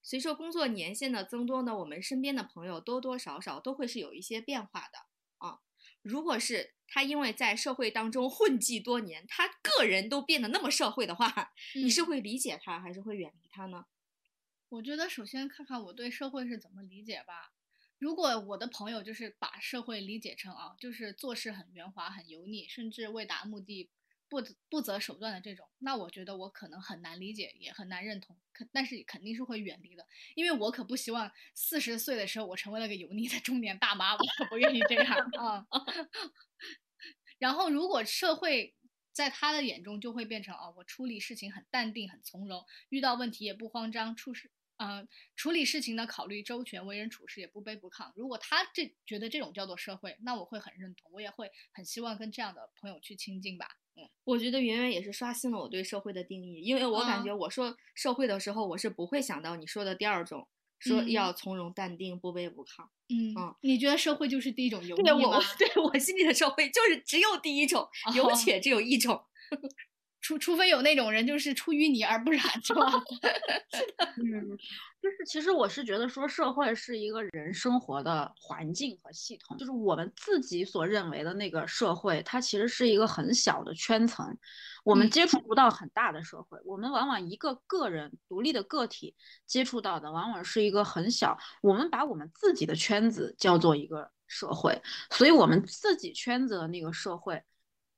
[0.02, 5.06] 随着工作年限的增多呢，我们身边的朋友多多少少都会是有一些变化的啊。
[6.02, 13.86] 如果是他因为在社会当中混迹多年，他个人都变得那么社会的话，你是嗯会理解他还是会远离他呢？
[14.68, 17.52] 我觉得首先看看我对社会是怎么理解吧。
[17.98, 23.90] 如果我的朋友就是把社会理解成啊，就是做事很圆滑、很油腻，甚至为达目的
[24.32, 24.40] 不
[24.70, 28.34] 不择手段的这种，那我觉得我可能很难理解，也很难认同。
[28.50, 35.66] 可但是肯定是会远离的，因为我可不希望四十岁的时候我成为了个油腻的中年大妈，我可不愿意这样啊。
[37.38, 38.74] 然后，如果社会
[39.12, 48.10] 在他的眼中就会变成哦，我处理事情很淡定、很从容，遇到问题也不慌张，处事呃处理事情呢考虑周全，为人处事也不卑不亢。
[48.16, 53.81] 如果他这觉得这种叫做社会，那我会很认同，我也会很希望跟这样的朋友去亲近吧。
[53.96, 60.46] 嗯我觉得圆圆也是刷新了我对社会的定义，因为我感嗯觉我说社会的时候，我是不会想到你说的第二种
[60.78, 62.84] 说嗯要从容淡定，不卑不亢。
[63.08, 65.42] 嗯嗯你觉得社会就是第一种油腻对我？
[65.58, 69.20] 对我心里的社会就是只有第一种，有哦且只有一种。
[70.22, 72.86] 除除非有那种人就是出淤泥而不染，是吧？
[74.16, 74.56] 嗯，
[75.02, 84.38] 就是其实我是觉得说，社会是一个人生活的环境和系统，就是我们自己所认为的那个社会，它其实是一个很小的圈层，
[84.84, 94.80] 我们嗯接触不到很大的社会，我们往往一个个人独立的个体接触到的往往是一个很小，我们把我们自己的圈子叫做一个社会，
[95.10, 97.42] 所以我们自己圈子的那个社会。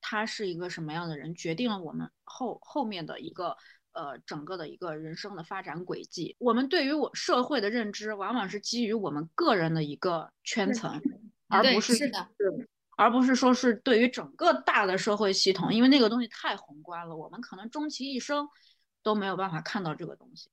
[0.06, 3.56] 他是一个什么样的人，决定了我们后后面的一个
[3.92, 6.36] 呃整个的一个人生的发展轨迹。
[6.38, 11.00] 我们对于我社会的认知，往往是基于我们个人的一个圈层，
[11.48, 18.46] 而不是是的是而不是说是对于整个大的社会系统，因为那个东西太宏观了，我们可能终其一生
[19.02, 20.50] 都没有办法看到这个东西。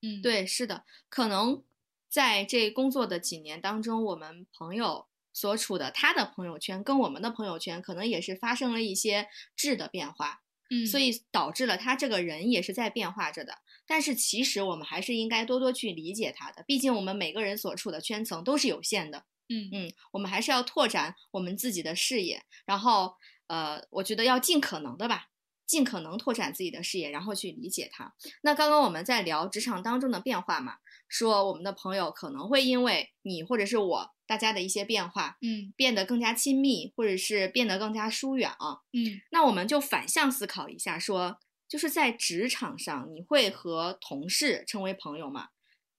[0.00, 1.62] 嗯，对，是的，可能
[2.08, 5.06] 在这工作的几年当中，我们朋友
[5.38, 13.58] 所处的他的朋友圈跟我们的朋友圈，可能也是发生了一些质的变化，嗯，所以导致了他这个人也是在变化着的。
[13.86, 19.26] 但是其实我们还是应该多多去理解他的，毕竟我们每个人所处的圈层都是有限的。
[19.48, 23.14] 嗯嗯，我们还是要拓展我们自己的视野，然后
[23.46, 25.28] 呃，我觉得要尽可能的吧，
[25.68, 28.12] 尽可能拓展自己的视野，然后去理解它。
[28.42, 38.80] 那刚刚我们在聊职场当中的变化嘛，说我们的朋友可能会因为你或者是我大家的一些变化，嗯变得更加亲密，或者是变得更加疏远啊。
[38.92, 45.50] 嗯那我们就反向思考一下说，就是在职场上，你会和同事成为朋友吗？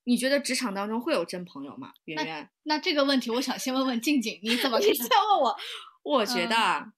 [0.06, 1.92] 你觉得职场当中会有真朋友吗？
[2.06, 2.50] 圆圆？
[2.64, 4.94] 那这个问题，我想先问问静静，你怎么看你？
[4.96, 5.56] 先问我，
[6.02, 6.94] 我觉嗯得啊，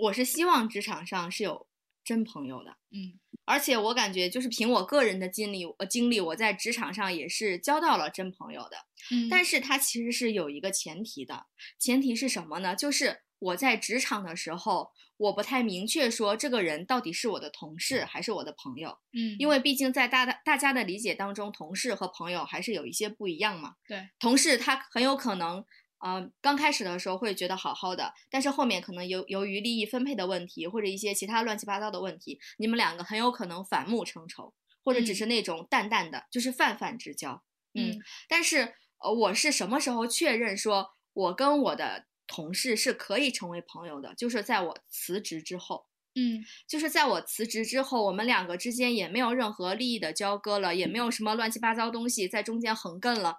[0.00, 1.66] 我是希望职场上是有
[2.04, 8.76] 真朋友的，嗯而且我感觉就是凭我个人的经历，呃，经历我在职场上也是交到了真朋友的。
[9.10, 11.46] 嗯，但是它其实是有一个前提的，
[11.78, 12.76] 前提是什么呢？
[12.76, 23.74] 就是我在职场的时候，我不太明确说这个人到底是我的同事还是我的朋友，嗯，因为毕竟在大大大家的理解当中，同事和朋友还是有一些不一样嘛。
[23.88, 25.64] 对，同事他很有可能，
[26.00, 37.42] 呃，刚开始的时候会觉得好好的，但是后面可能由由于利益分配的问题或者一些其他乱七八糟的问题，你们两个很有可能反目成仇，或者只嗯是那种淡淡的，就是泛泛之交。
[37.74, 44.14] 嗯，嗯但是呃，我是什么时候确认说我跟我的同事是可以成为朋友的？
[44.14, 45.86] 就是在我辞职之后。
[46.16, 53.36] 嗯就是在我辞职之后，我们两个之间也没有任何利益的交割了，也没有什么乱七八糟东西在中间横亘了，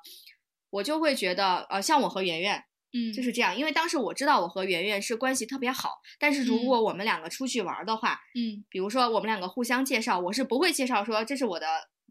[0.72, 6.66] 我就会觉得，呃，像我和圆圆嗯，就是这样，因为当时我知道我和圆圆是关系特别好，但是如嗯。
[6.66, 8.66] 果我们两个出去玩儿的话，嗯。
[8.70, 11.68] 比如说我们两个互相介绍，我是不会介绍说这是我的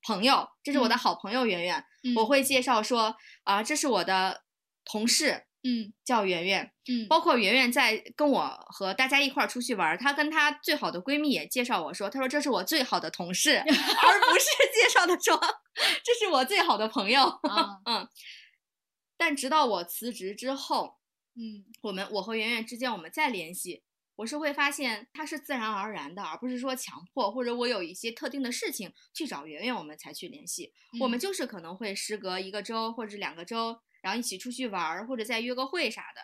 [0.07, 0.99] 朋友，这是我的嗯。
[0.99, 2.15] 好朋友圆圆，嗯。
[2.17, 4.43] 我会介绍说啊、这是我的
[4.85, 5.93] 同事，嗯。
[6.03, 7.07] 叫圆圆，嗯。
[7.09, 15.39] 包括圆圆在跟我和大家一块儿出去玩儿，她跟她最好的闺蜜也介绍我说，她说这是我最好的同事， 而不是介绍的说
[16.03, 17.25] 这是我最好的朋友。
[17.25, 17.77] 啊。
[17.85, 18.09] 嗯，
[19.21, 20.97] 但直到我辞职之后，
[21.35, 23.83] 嗯我们我和圆圆之间我们再联系，
[24.17, 30.73] 我是会发现它是自然而然的，而不是说强迫或者我有一些特定的事情去找圆圆我们才去联系。
[31.01, 36.23] 我们嗯就是可能会时隔一个周或者两个周，然后一起出去玩儿，或者再约个会啥的。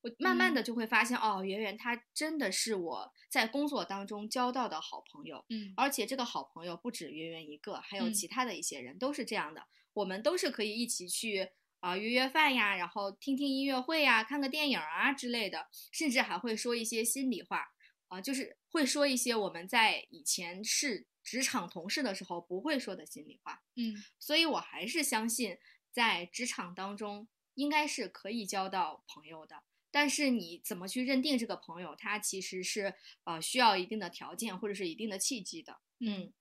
[0.00, 9.66] 我慢慢的就会发现，哦，圆圆她真的是我在工作当中交到的好朋友，嗯而且这个好朋友不止圆圆一个，还有嗯其他的一些人都是这样的。
[9.94, 17.64] 我们都是可以一起去啊、约约饭呀，然后听听音乐会呀，看个电影啊之类的，甚至还会说一些心里话
[18.08, 23.62] 啊、就是会说一些我们在以前是职场同事的时候不会说的心里话。
[23.76, 25.58] 嗯所以我还是相信，
[25.90, 29.62] 在职场当中应该是可以交到朋友的。
[29.90, 35.78] 但是你怎么去认定这个朋友，他其实是呃需要一定的条件或者是一定的契机的。
[36.00, 36.32] 嗯，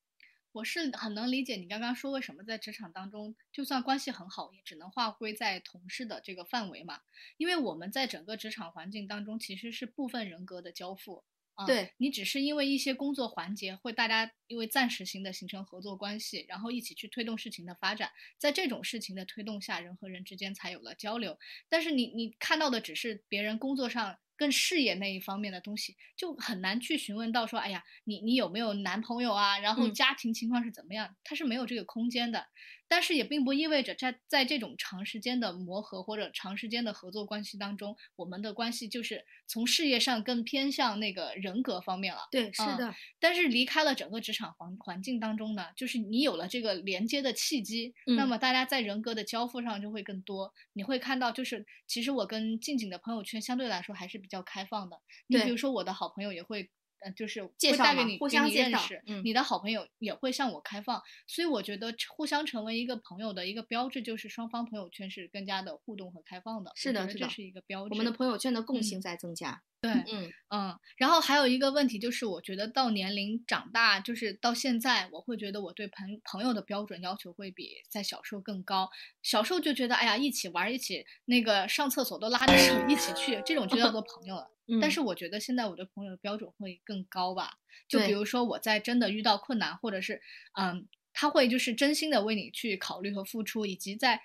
[0.57, 7.01] 我是很能理解你刚刚说为什么在职场当中，就算关系很好，也只能划归在同事的这个范围嘛。
[7.37, 11.23] 因为我们在整个职场环境当中，其实是部分人格的交付。
[11.53, 21.37] 啊对你只是因为一些工作环节会大家因为暂时性的形成合作关系，然后一起去推动事情的发展，在这种事情的推动下，人和人之间才有了交流。
[21.69, 29.57] 但是你你看到的只是别人工作上更事业那一方面的东西，就很难去询问到说，哎呀，你你有没有男朋友啊？
[29.59, 31.15] 然后嗯家庭情况是怎么样？
[31.23, 32.47] 他是没有这个空间的。
[32.87, 42.21] 但是也并不意味着在在这种长时间的磨合或者长时间的合作关系当中，我们的关系就是从事业上更偏向那个人格方面了。
[42.31, 50.53] 对，是嗯的，但是离开了整个职场环环境当中呢，就是你有了这个连接的契机，那嗯么大家在人格的交付上就会更多。
[50.73, 54.97] 你会看到，就是其实我跟静静的朋友圈相对来说还是比较开放的。
[55.27, 56.69] 你比如说我的好朋友也会。
[57.01, 66.71] 呃，就是介绍会带给你，嘛互相介绍认识，嗯你的好朋友也会向我开放，所以我觉得互相成为一个朋友的一个标志，就是双方朋友圈是更加的互动和开放的。
[66.75, 67.93] 是的这是一个标志。
[67.93, 69.61] 我们的朋友圈的共性嗯在增加。
[69.79, 78.89] 对，嗯，嗯，然后还有一个问题就是，我觉得到年龄长大，就是到现在，我会觉得我对朋朋友的标准要求会比在小时候更高。
[79.21, 84.49] 小时候就觉得，哎呀，一起玩儿，一起那个上厕所都拉着手一起去，这种就叫做朋友了。
[84.81, 87.57] 但嗯是我觉得现在我的朋友的标准会更高吧。
[87.87, 90.21] 就比如说我在真的遇到困难，或者是
[90.59, 94.21] 嗯，他会就是真心的为你去考虑和付出，以及在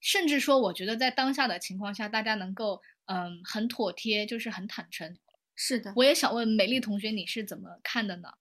[0.00, 5.16] 甚至说，我觉得在当下的情况下，大家能够嗯很妥帖，就是很坦诚。
[5.54, 8.34] 是的，我也想问美丽同学，你是怎么看的呢？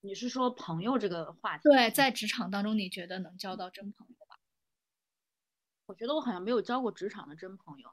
[0.00, 1.62] 你是说朋友这个话题？
[1.64, 4.36] 对，在职场当中，你觉得能交到真朋友吗？
[5.86, 7.88] 我觉得我好像没有交过职场的真朋友，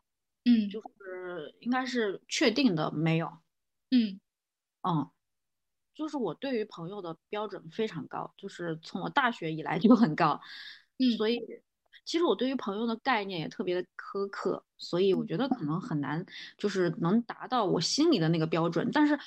[0.45, 3.27] 嗯就是应该是确定的没有。
[3.91, 4.19] 嗯
[4.81, 5.09] 嗯，
[5.93, 10.39] 就是我对于朋友的标准非常高，就是从我大学以来就很高，
[10.99, 11.41] 嗯所以
[12.05, 16.23] 其实我对于朋友的概念也特别的苛刻，所以我觉得可能很难，
[16.57, 18.89] 就是能达到我心里的那个标准。
[18.93, 19.19] 但是，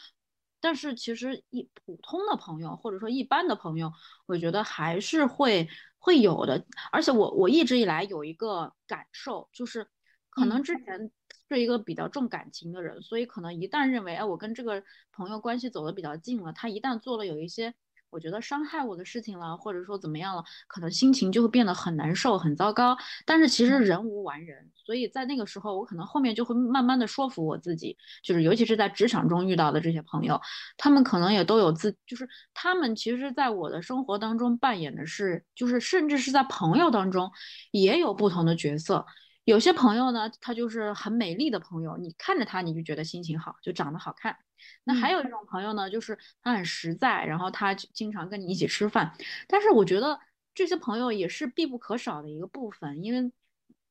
[0.60, 3.92] 但是其实一普通的朋友或者说一般的朋友，
[4.26, 6.64] 我觉得还是会会有的。
[6.92, 9.88] 而且我我一直以来有一个感受，就是
[10.30, 11.10] 可能嗯之前
[11.48, 17.74] 是一个比较重感情的人，所以可能一旦认为，哎，我跟这个朋友关系走得比较近了，他一旦做了有一些
[18.10, 22.96] 我觉得伤害我的事情了，或者说怎么样了，可能心情就会变得很难受、很糟糕。
[23.26, 30.40] 但是其实人无完人，所以在那个时候，我可能后面就会慢慢的说服我自己，就是尤其是在职场中遇到的这些朋友，
[30.78, 37.30] 他们可能也都有自，就是他们其实在我的生活当中扮演的是，就是甚至是在朋友当中
[37.72, 39.04] 也有不同的角色。
[39.48, 44.36] 有些朋友呢，他就是很美丽的朋友，你看着他你就觉得心情好，就长得好看。
[44.84, 49.10] 那还嗯有一种朋友呢，就是他很实在，然后他经常跟你一起吃饭。
[49.46, 50.20] 但是我觉得
[50.54, 53.32] 这些朋友也是必不可少的一个部分，因为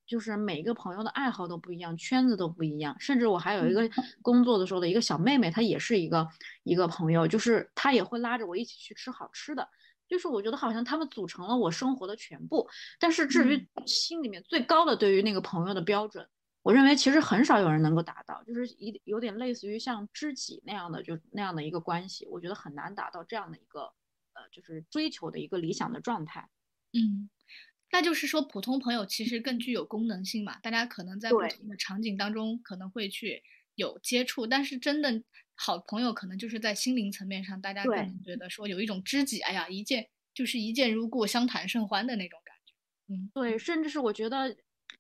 [0.05, 2.95] 就是每个朋友的爱好都不一样，圈子都不一样。
[2.99, 3.89] 甚至我还有一个
[4.21, 6.27] 工作的时候的一个小妹妹，她也是一个
[6.61, 9.67] 一个朋友，就是她也会拉着我一起去吃好吃的。
[10.07, 12.67] 就是我觉得好像他们组成了我生活的全部，
[12.99, 16.27] 但是至于心里面最高的对于那个朋友的标准，
[16.63, 23.81] 我认为其实很少有人能够达到，就是一有点类似于像知己那样的，就那样的一个关系，我觉得很难达到这样的一个
[24.33, 26.49] 呃，就是追求的一个理想的状态。
[26.93, 27.29] 嗯，
[27.91, 33.43] 那就是说，普通朋友其实更具有功能性嘛，大家可能在不对同的场景当中可能会去
[33.75, 35.23] 有接触，但是真的
[35.57, 42.73] 好朋友可能就是在心灵层面上，大家可能觉得说有一种知己，哎呀，一见就是一见如故，相谈甚欢的那种感觉。
[43.13, 44.55] 嗯，对，甚至是我觉得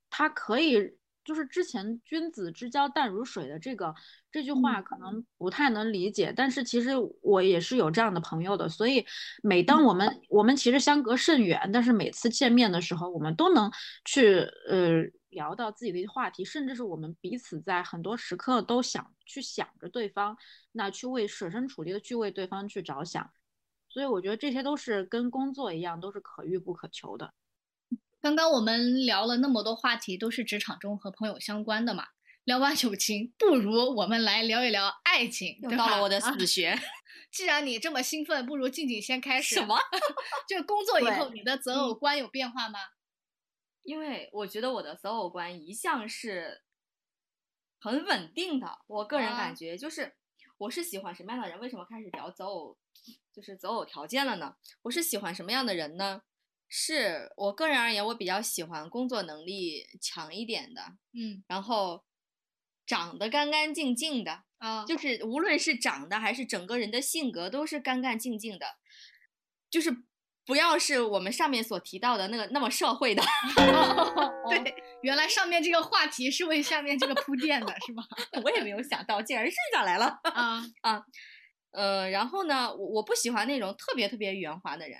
[0.09, 3.93] 他可以，就是之前“君子之交淡如水”的这个
[4.31, 4.97] 这句话，嗯可。
[4.97, 6.91] 能不太能理解，但是其实
[7.21, 9.05] 我也是有这样的朋友的，所以
[9.43, 9.93] 每当我。
[9.93, 13.71] 们我们其实相隔甚远，但是每次见面的时候，我们都能
[14.05, 14.39] 去
[14.69, 15.03] 呃
[15.37, 20.35] 聊到自己的一些话题，甚至是我们彼此在很多时刻都想去想着对方，
[20.71, 23.29] 那去为设身处地的去为对方去着想。
[23.87, 27.31] 所以我觉得这些都是跟工作一样，都是可遇不可求的。
[28.19, 32.03] 刚刚我们聊了那么多话题，都是职场中和朋友相关的嘛。
[32.45, 36.77] 聊完友情，不如我们来聊一聊爱情，对吧又到了我的啊死 穴。
[37.29, 39.55] 既然你这么兴奋，不如静静先开始。
[39.55, 39.77] 什么？
[40.49, 42.79] 就工作以后，你的择偶观有变化吗？
[43.87, 46.61] 因为我觉得我的择偶观一向是
[47.79, 50.13] 很稳定的，我个人啊感觉就是
[50.57, 51.57] 我是喜欢什么样的人。
[51.61, 52.77] 为什么开始聊择偶，
[53.31, 54.57] 就是择偶条件了呢？
[54.81, 56.23] 我是喜欢什么样的人呢？
[56.67, 60.81] 是我个人而言，我比较喜欢工作能力强一点的，
[61.13, 62.03] 嗯然后
[62.85, 68.75] 长得干干净净的，啊，就是无论是长得还是整个人的性格都是干干净净的，
[69.69, 70.03] 就是
[70.47, 73.21] 不要是我们上面所提到的那个那么社会的。
[74.49, 78.03] 对， 哦原来上面这个话题是为下面这个铺垫的，是吧？
[78.43, 80.19] 我也没有想到，竟然顺下来了。
[80.23, 81.03] 啊啊，
[81.71, 84.97] 呃，然后呢，我我不喜欢那种特别特别圆滑的人，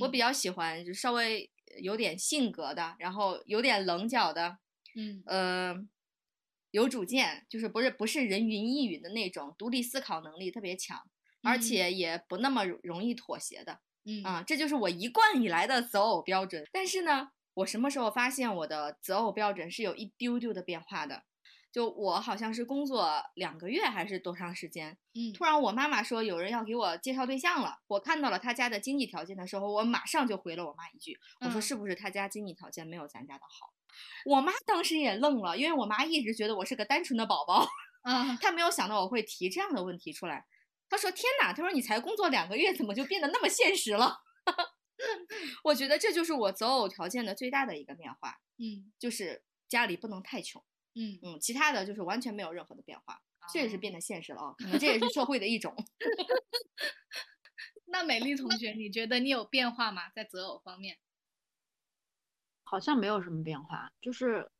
[0.00, 1.50] 我嗯比较喜欢就稍微
[1.82, 4.58] 有点性格的，然后有点棱角的，
[4.94, 5.74] 嗯呃，
[6.70, 11.00] 有主见，就是不是不是人云亦云的那种，独立思考能力特别强，
[11.42, 13.80] 而嗯且也不那么容容易妥协的。
[14.04, 16.64] 嗯啊，这就是我一贯以来的择偶标准。
[16.72, 21.24] 但是呢，我什么时候发现我的择偶标准是有一丢丢的变化的？
[21.72, 33.72] 就我好像是工作两个月还是多长时间，嗯突然我妈妈说有人要给我介绍对象了，我看到了他家的经济条件的时候，我马上就回了我妈一句，我说嗯是不是他家经济条件没有咱家的好？
[34.24, 37.68] 我妈当时也愣了，因为我妈一直觉得我是个单纯的宝宝，
[38.02, 40.46] 啊，她没有想到我会提这样的问题出来。
[40.90, 44.18] 她说：“天哪！”他说：“你才工作两个月，怎么就变得那么现实了？”
[45.64, 50.62] 我觉得这就是我择偶条件的最大的一个变化，嗯就是家里不能太穷。
[50.94, 53.22] 嗯，嗯，其他的就是完全没有任何的变化，
[53.52, 55.74] 这也是哦变得现实了啊，可能这也是社会的一种。
[57.86, 60.10] 那美丽同学，你觉得你有变化吗？
[60.14, 60.98] 在择偶方面？
[62.64, 64.50] 好像没有什么变化，就是，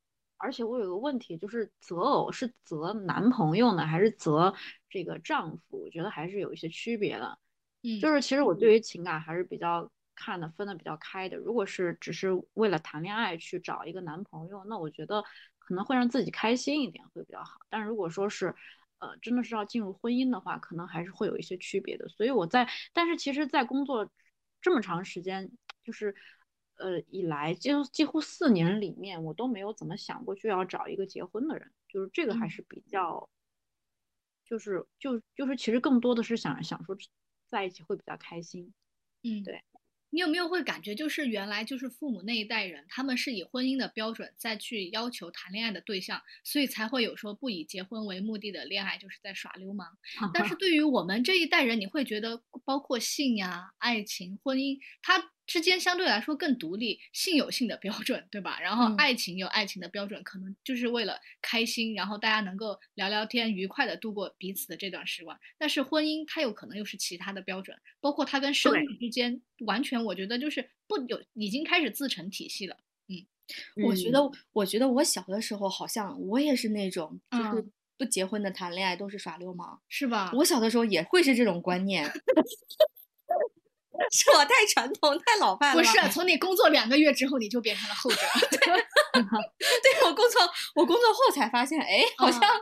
[0.40, 4.54] 而且我有个问题，就是择偶是择男朋友呢，还是择
[4.88, 5.84] 这个丈夫？
[5.84, 7.38] 我觉得还是有一些区别的。
[7.82, 11.36] 嗯就是其实我对于情感还是比较看的分的比较开的。
[11.36, 15.22] 如果是只是为了谈恋爱去找一个男朋友，那我觉得
[15.58, 17.60] 可能会让自己开心一点会比较好。
[17.70, 18.54] 但如果说是
[18.98, 22.06] 呃真的是要进入婚姻的话，可能还是会有一些区别的。
[22.08, 24.10] 所以我在，但是其实，在工作
[24.60, 25.50] 这么长时间，
[25.82, 26.14] 就是
[26.80, 33.28] 呃以来，就几乎四年里面，我都没有怎么想过就要找一个结婚的人，就是这个还嗯是比较。
[34.44, 36.96] 就是就就是其实更多的是想想说
[37.46, 38.74] 在一起会比较开心。
[39.22, 39.62] 嗯，对。
[40.12, 49.86] 你有没有会感觉，就是原来就是父母那一代人，他们是以婚姻的标准再去要求谈恋爱的对象，所以才会有说不以结婚为目的的恋爱就是在耍流氓。
[50.34, 58.60] 但是对于我们这一代人，你会觉得包括性呀、爱情、婚姻，它之间相对来说更独立，性有性的标准，对吧？
[58.60, 65.36] 然后嗯爱情有爱情的标准，可能就是为了开心，然后大家能够聊聊天，愉快的度过彼此的这段时光。
[65.58, 72.76] 但是婚姻它有可能又是其他的标准，包括它跟生对育之间，完全我觉得就是不有已经开始自成体系了。
[73.08, 73.26] 嗯
[73.84, 79.80] 我觉得，我觉得我小的时候好像我也是那种，就是嗯不结婚的谈恋爱都是耍流氓。
[79.88, 80.30] 是吧？
[80.32, 82.08] 我小的时候也会是这种观念，
[84.10, 88.16] 是我太传统、太老派了不是从你工作两个月之后，你就变成了后者。
[88.50, 90.40] 对对我工作，
[90.74, 92.60] 我工作后才发现，哎，好像嗯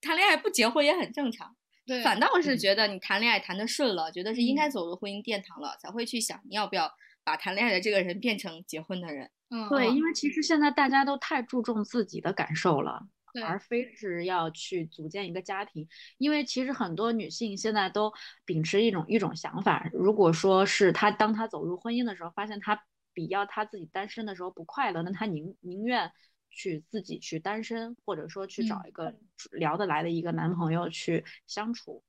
[0.00, 1.54] 谈恋爱不结婚也很正常。
[1.86, 6.90] 对，反倒是嗯觉得你谈恋爱谈的顺了，觉得是应该嗯走入婚姻殿堂了，才会去想你要不要
[7.22, 9.30] 把谈恋爱的这个人变成结婚的人。
[9.50, 15.88] 嗯，对，嗯因为其实现在大家都太注重自己的感受了，对而非是要去组建一个家庭。
[16.18, 18.12] 因为其实很多女性现在都
[18.44, 22.82] 秉持一种一种想法，如果说是她当她走入婚姻的时候，发现她
[23.12, 26.10] 比要她自己单身的时候不快乐，那她宁宁愿
[26.50, 29.14] 去自己去单身，或者说去找嗯一个
[29.52, 32.02] 聊得来的一个男朋友去相处。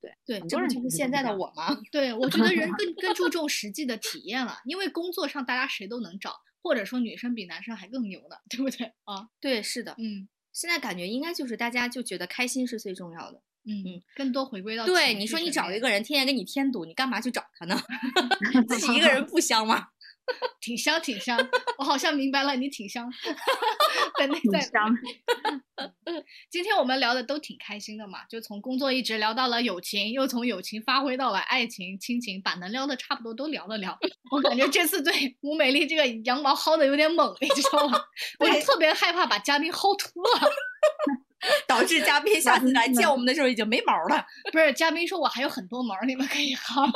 [0.00, 1.76] 对对，就是现在的我吗？
[1.90, 9.28] 对，我觉得人更更注重实际的体验了，因为工作上大家谁都能找，或者说女生比男生还更牛呢，对不对啊？
[9.40, 13.42] 对，是的，嗯现在感觉应该就是大家就觉得开心是最重要的。
[13.64, 17.78] 嗯，更多回归到对，你说你找一个人天天给你添堵，你干嘛去找他呢？
[18.66, 19.88] 自己一个人不香吗？
[20.60, 21.38] 挺香挺香，
[21.78, 23.10] 我好像明白了，你挺香。
[24.18, 24.72] 在内在香。
[26.50, 33.96] 今天我们聊的都挺开心的嘛，就从工作一直聊到了友情，又从友情发挥到了爱情、亲情，把能聊的差不多都聊了聊。
[34.30, 38.00] 我感觉这次对吴美丽这个羊毛薅的有点猛，你知道吗？
[38.40, 40.50] 我就特别害怕把嘉宾薅秃了。
[41.66, 44.24] 导致嘉宾下次来见我们的时候已经没毛了。
[44.52, 46.90] 不是，嘉宾说我还有很多毛儿，你们可以薅。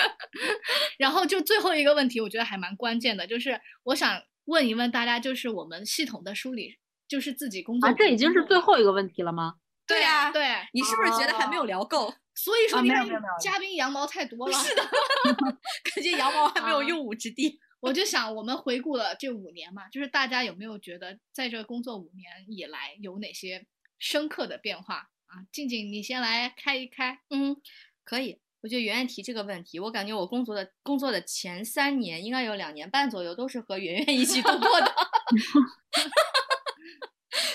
[0.98, 8.78] 然后就最后一个问题，我觉得还蛮关键的，就是我想问一问大家，就是我们系统的梳理，就是自己工作啊，这已经是最后。
[8.78, 9.54] 一个问题了吗？
[9.86, 12.12] 对呀、对，你是不是觉得还没有聊够？
[12.34, 14.58] 所以说啊你看没有没有没有嘉宾羊毛太多了。
[14.58, 14.82] 是的，
[15.84, 17.58] 感觉羊毛还没有啊用武之地。
[17.82, 23.66] 我就想，我们回顾了这五年嘛，就是大家有没有觉得，在这工作五年以来，有哪些
[23.98, 25.42] 深刻的变化啊？
[25.50, 27.18] 静静，你先来开一开。
[27.30, 27.56] 嗯，
[28.04, 28.40] 可以。
[28.60, 34.86] 我觉得圆圆提这个问题，我感觉我工作的工作的前三年，应该有两年半左右都是和圆圆一起度过的，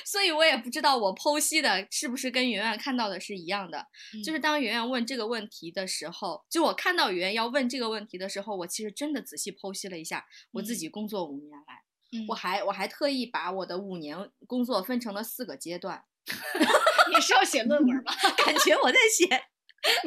[0.05, 3.85] 所以我也不知道我剖析的是不是跟圆圆看到的是一样的。
[4.23, 14.17] 就是嗯当圆圆问这个问题的时候，就我看到圆圆要问这个问题的时候，我其实真的仔细剖析了一下我自嗯己工作五年来，嗯我还我还特意把我的五年
[14.47, 16.03] 工作分成了四个阶段，
[17.13, 18.13] 你是要写论文吗？
[18.45, 19.45] 感觉我在写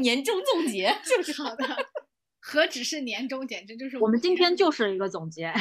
[0.01, 1.33] 年终总结，是不是？
[1.43, 1.65] 好的，
[2.41, 5.53] 何止是年终，简直就是我们今天就就是一个总结。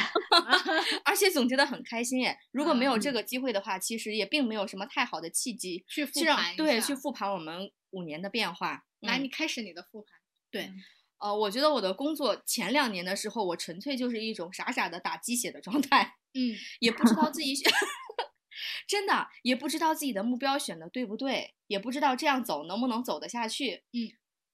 [1.03, 2.37] 而且总结的很开心耶。
[2.51, 8.85] 如果没有这嗯个机会的话，其实也并没有什么太好的契机去复盘对去复盘我们五年的变化。
[9.01, 10.11] 来，嗯你开始你的复盘。
[10.49, 10.75] 对嗯
[11.19, 17.69] 呃，我觉得我的工作前两年的时候，我纯粹就是一种傻傻的打鸡血的状态，嗯 也不知道自己选，
[18.87, 23.83] 真的也不知道自己的目标选的对不对，也不知道这样走能不能走得下去。
[23.91, 24.07] 嗯，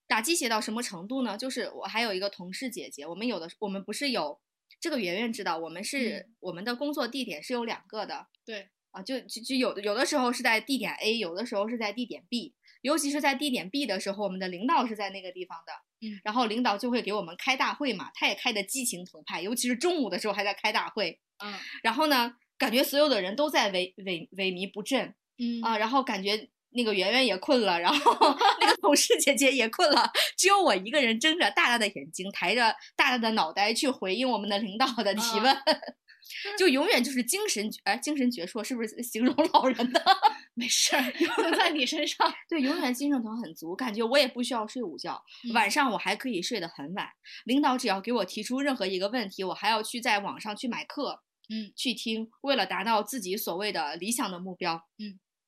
[0.07, 1.37] 打鸡血到什么程度呢？
[1.37, 4.39] 就是我还有一个同事姐姐，我们有的我们不是有
[4.79, 12.53] 这个圆圆知道，我们是、我们的工作地点是有两个的，对，啊，就就就有的有的时候是在地点 A，有的时候是在地点 B。
[12.81, 15.73] 尤其是在地点 B 的时候，我们的领导是在那个地方的，
[16.07, 21.51] 嗯，然后领导就会给我们开大会嘛，他也开的激情澎湃，尤其是中午的时候还在开大会，嗯。
[21.81, 25.63] 然后呢，感觉所有的人都在萎萎萎靡不振嗯。
[25.63, 28.13] 啊，然后感觉那个圆圆也困了，然后
[28.61, 35.57] 那个同事姐姐也困了，只有我一个人睁着大大的眼睛，抬着大大的脑袋去回应我们的领导的提问，
[36.57, 40.03] 就永远就是精神哎精神矍铄，是不是形容老人的？
[40.57, 42.33] 没事儿，用在你身上。
[42.47, 47.09] 对，永远精神头很足，感觉我也不需要睡午觉，嗯晚上我还可以睡得很晚。
[47.43, 54.81] 领导只要给我提出任何一个问题，我还要去在网上去买课，嗯，去听，为了达到自己所谓的理想的目标。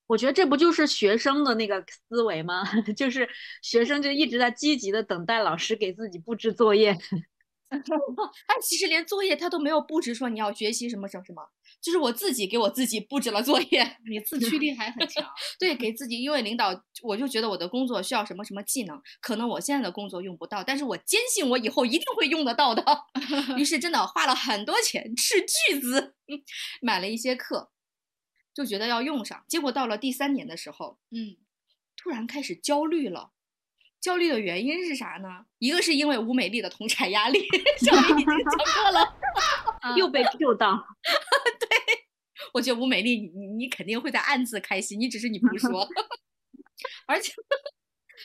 [0.08, 2.64] 我觉得这不就是学生的那个思维吗？
[2.96, 3.28] 就是
[3.62, 6.98] 学生就一直在积极的等待老师给自己布置作业。
[7.70, 11.44] 他 其实连作业他都没有布置，说你要学习什么什么什么，
[11.82, 13.98] 就是我自己给我自己布置了作业。
[14.10, 15.22] 你自驱力还很强。
[15.60, 16.70] 对，给自己，因为领导，
[17.04, 22.86] 我就觉得我的工作需要什么什么技能，可能我现在的工作用不到，但是我坚信我以后一定会用得到的。
[23.58, 26.16] 于是真的花了很多钱，斥巨资
[26.82, 27.70] 买了一些课，
[28.58, 29.46] 就觉得要用上。
[29.48, 31.38] 结果到了第三年的时候，嗯
[31.96, 33.32] 突然开始焦虑了。
[34.02, 35.46] 焦虑的原因是啥呢？
[35.60, 37.46] 一个是因为吴美丽的同产压力，
[37.80, 39.16] 小丽已经讲过了。
[39.82, 40.74] 啊又被 Q 到，
[41.60, 41.68] 对
[42.54, 45.88] 我觉得吴美丽，你你你肯定会在暗自开心，你只是你不说。
[47.06, 47.32] 而且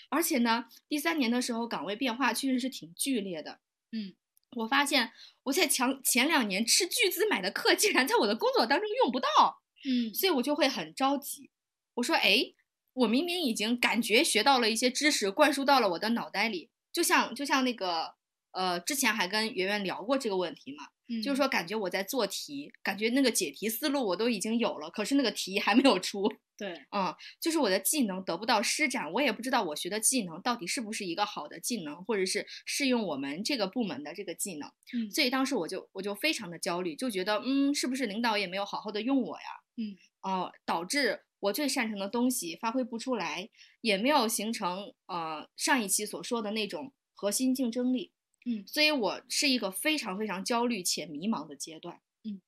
[0.09, 3.61] 而且呢，第三年的时候岗位变化确实是挺剧烈的。
[3.91, 4.14] 嗯，
[4.57, 5.12] 我发现
[5.43, 11.51] 我在前前两年斥巨资买的课，竟然在我的工作当中用不到，嗯所以我就会很着急。
[11.95, 12.53] 我说，哎，
[12.95, 18.14] 我明明已经感觉学到了一些知识，灌输到了我的脑袋里，就像就像那个
[18.53, 20.91] 呃，之前还跟圆圆聊过这个问题嘛。
[21.23, 26.23] 就是说，感觉我在做题，感觉那个解题思路我都已经有了，可是那个题还没有出，
[26.57, 39.45] 对，嗯，就是我的技能得不到施展，我也不知道我学的技能到底是不是一个好的技能，或者是适用我们这个部门的这个技能，嗯所以当时我就我就非常的焦虑，就觉得，嗯，是不是领导也没有好好的用我呀？
[39.77, 43.49] 嗯，哦、导致我最擅长的东西发挥不出来，
[43.81, 48.13] 也没有形成呃上一期所说的那种核心竞争力。
[48.45, 52.01] 嗯所以我是一个非常非常焦虑且迷茫的阶段。
[52.24, 52.40] 嗯，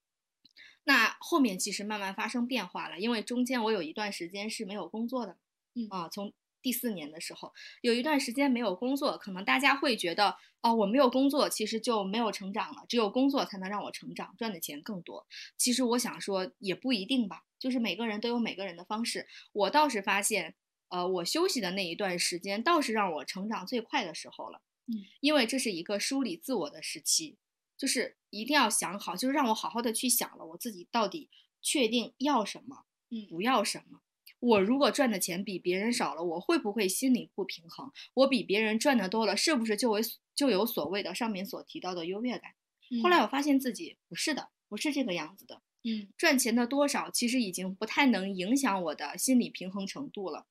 [0.84, 5.36] 那后面其实慢慢发生变化了，因为中间我有一段时间是没有工作的。
[5.74, 6.32] 嗯啊，从
[6.62, 15.26] 第四年的时候有一段时间没有工作，可能大家会觉得哦，我没有工作，其实就没有成长了，只有工作才能让我成长，赚的钱更多。
[15.59, 19.26] 其实我想说也不一定吧，就是每个人都有每个人的方式。
[19.53, 20.55] 我倒是发现，
[20.88, 24.62] 呃，我休息的那一段时间倒是让我成长最快的时候了。
[24.87, 27.37] 嗯，因为这是一个梳理自我的时期，
[27.76, 31.30] 就是一定要想好，就是让我好好的去想了，我自己到底
[31.62, 34.01] 确定要什么，嗯不要什么。
[34.41, 37.91] 我如果赚的钱比别人少了，我会不会心里不平衡？
[38.12, 40.03] 我比别人赚的多了，是不是就为
[40.35, 42.53] 就有所谓的上面所提到的优越感？
[43.03, 45.62] 后来我发现自己不是的，不是这个样子的。
[45.87, 50.47] 嗯赚钱的多少其实已经不太能影响我的心理平衡程度了。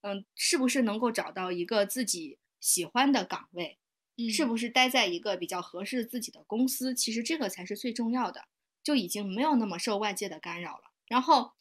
[0.00, 3.78] 嗯，是不是能够找到一个自己喜欢的岗位？
[4.16, 6.94] 嗯是不是待在一个比较合适自己的公司？
[6.94, 8.46] 其实这个才是最重要的，
[8.82, 10.84] 就已经没有那么受外界的干扰了。
[11.08, 11.52] 然后，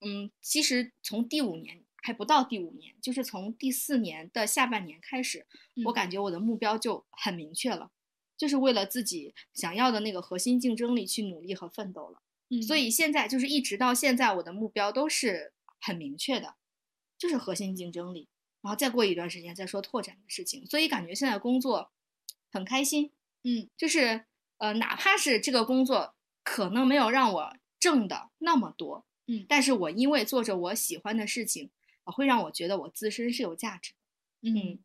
[0.00, 5.46] 嗯，其实从第五年还不到第五年，就是从第四年的下半年开始，
[5.86, 7.90] 我嗯感觉我的目标就很明确了，
[8.36, 12.20] 就是为了自己想要的那个核心竞争力去努力和奋斗了。
[12.50, 16.56] 嗯所以现在就是一直到现在，我的目标都是很明确的，
[17.16, 18.28] 就是核心竞争力。
[18.62, 21.90] 然后再过一段时间再说拓展的事情，所以感觉现在工作
[22.50, 23.12] 很开心，
[23.44, 24.24] 嗯就是
[24.58, 31.70] 呃，哪怕是这个工作可能没有让我挣的那么多，嗯但是我因为做着我喜欢的事情，
[32.04, 34.50] 呃会让我觉得我自身是有价值的。
[34.50, 34.78] 嗯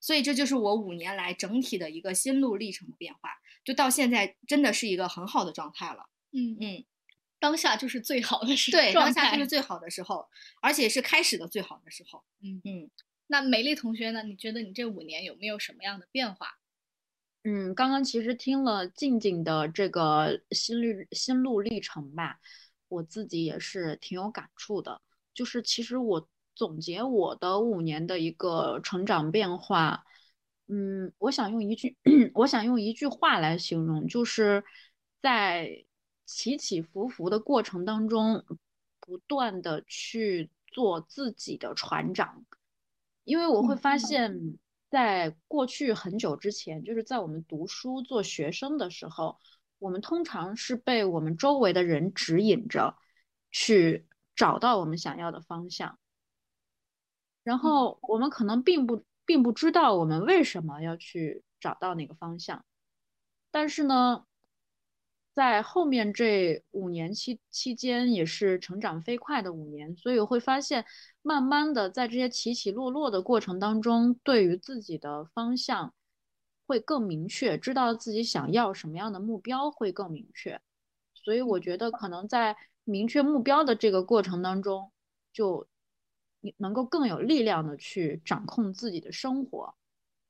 [0.00, 6.08] 所以这就是我五年来整体的一个心路历程的变化，就到现在真的是一个很好的状态了。
[6.30, 6.84] 嗯嗯，
[7.40, 10.28] 当下就是最好的时对，当下就是最好的时候，
[10.62, 12.22] 而且是开始的最好的时候。
[12.40, 12.90] 嗯嗯，
[13.28, 14.22] 那美丽同学呢？
[14.22, 16.58] 你觉得你这五年有没有什么样的变化？
[17.44, 22.40] 嗯，刚刚其实听了静静的这个心路心路历程吧，
[22.88, 25.00] 我自己也是挺有感触的。
[25.34, 30.04] 就是其实我总结我的五年的一个成长变化，
[30.66, 31.96] 嗯，我想用一句，
[32.34, 34.64] 我想用一句话来形容，就是
[35.20, 35.84] 在
[36.24, 38.44] 起起伏伏的过程当中，
[39.00, 42.44] 不断的去做自己的船长，
[43.28, 44.58] 因为我会发现，
[44.90, 49.38] 在过去很久之前，就是在我们读书做学生的时候，
[49.78, 52.96] 我们通常是被我们周围的人指引着
[53.50, 55.98] 去找到我们想要的方向，
[57.44, 59.04] 然后我们可能并不。
[59.28, 62.64] 并不知道我们为什么要去找到那个方向，
[63.50, 64.24] 但是呢，
[65.38, 70.84] 在后面这五年期期间也是成长飞快的五年，所以会发现，
[71.22, 75.94] 慢慢的在这些起起落落的过程当中，对于自己的方向
[76.66, 80.60] 会更明确，知道自己想要什么样的目标会更明确，
[81.14, 84.90] 所以我觉得可能在明确目标的这个过程当中，
[85.32, 85.68] 就。
[86.58, 89.74] 能够更有力量的去掌控自己的生活，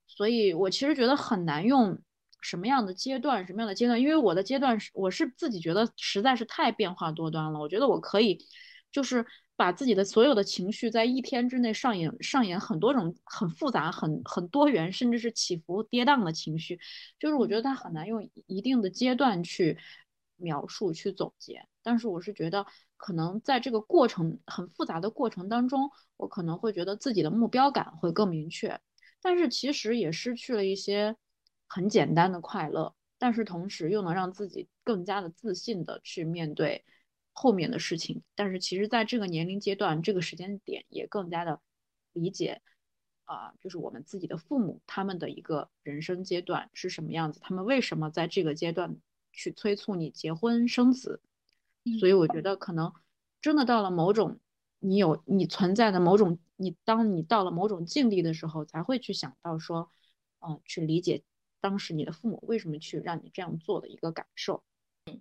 [0.06, 1.98] 所以我其实觉得很难用
[2.41, 7.59] 什么样的阶段，什么样的阶段，因为我的阶段是我是自己觉得实在是太变化多端了。
[7.59, 8.39] 我觉得我可以
[8.91, 9.24] 就是
[9.57, 16.78] 把自己的所有的情绪在一天之内上演上演很多种很复杂、很很多元，甚至是起伏跌宕的情绪，
[17.18, 19.78] 就是我觉得它很难用一定的阶段去
[20.36, 21.66] 描述、去总结。
[21.82, 22.66] 但是我是觉得。
[23.01, 28.80] 可能在这个过程很复杂的过程当中，我可能会觉得自己的目标感会更明确，
[29.22, 31.14] 但是其实也失去了一些
[31.68, 36.84] 很简单的快乐，但是同时又能让自己更加的自信的去面对
[37.32, 38.22] 后面的事情。
[38.34, 41.60] 但是其实在这个年龄阶段、这个时间点，也更加的
[42.12, 42.62] 理解
[43.24, 48.96] 啊，就是我们自己的父母他们的一个人生阶段是什么样子，他们为什么在这个阶段
[49.32, 51.20] 去催促你结婚生子。
[52.00, 52.92] 所以我觉得可能
[53.40, 54.40] 真的到了某种
[54.78, 59.90] 你有你存在的某种你当你到了某种境地的时候，才会去想到说，
[60.40, 61.22] 嗯，去理解
[61.61, 64.62] 当时你的父母为什么去让你这样做的一个感受。
[65.06, 65.20] 嗯，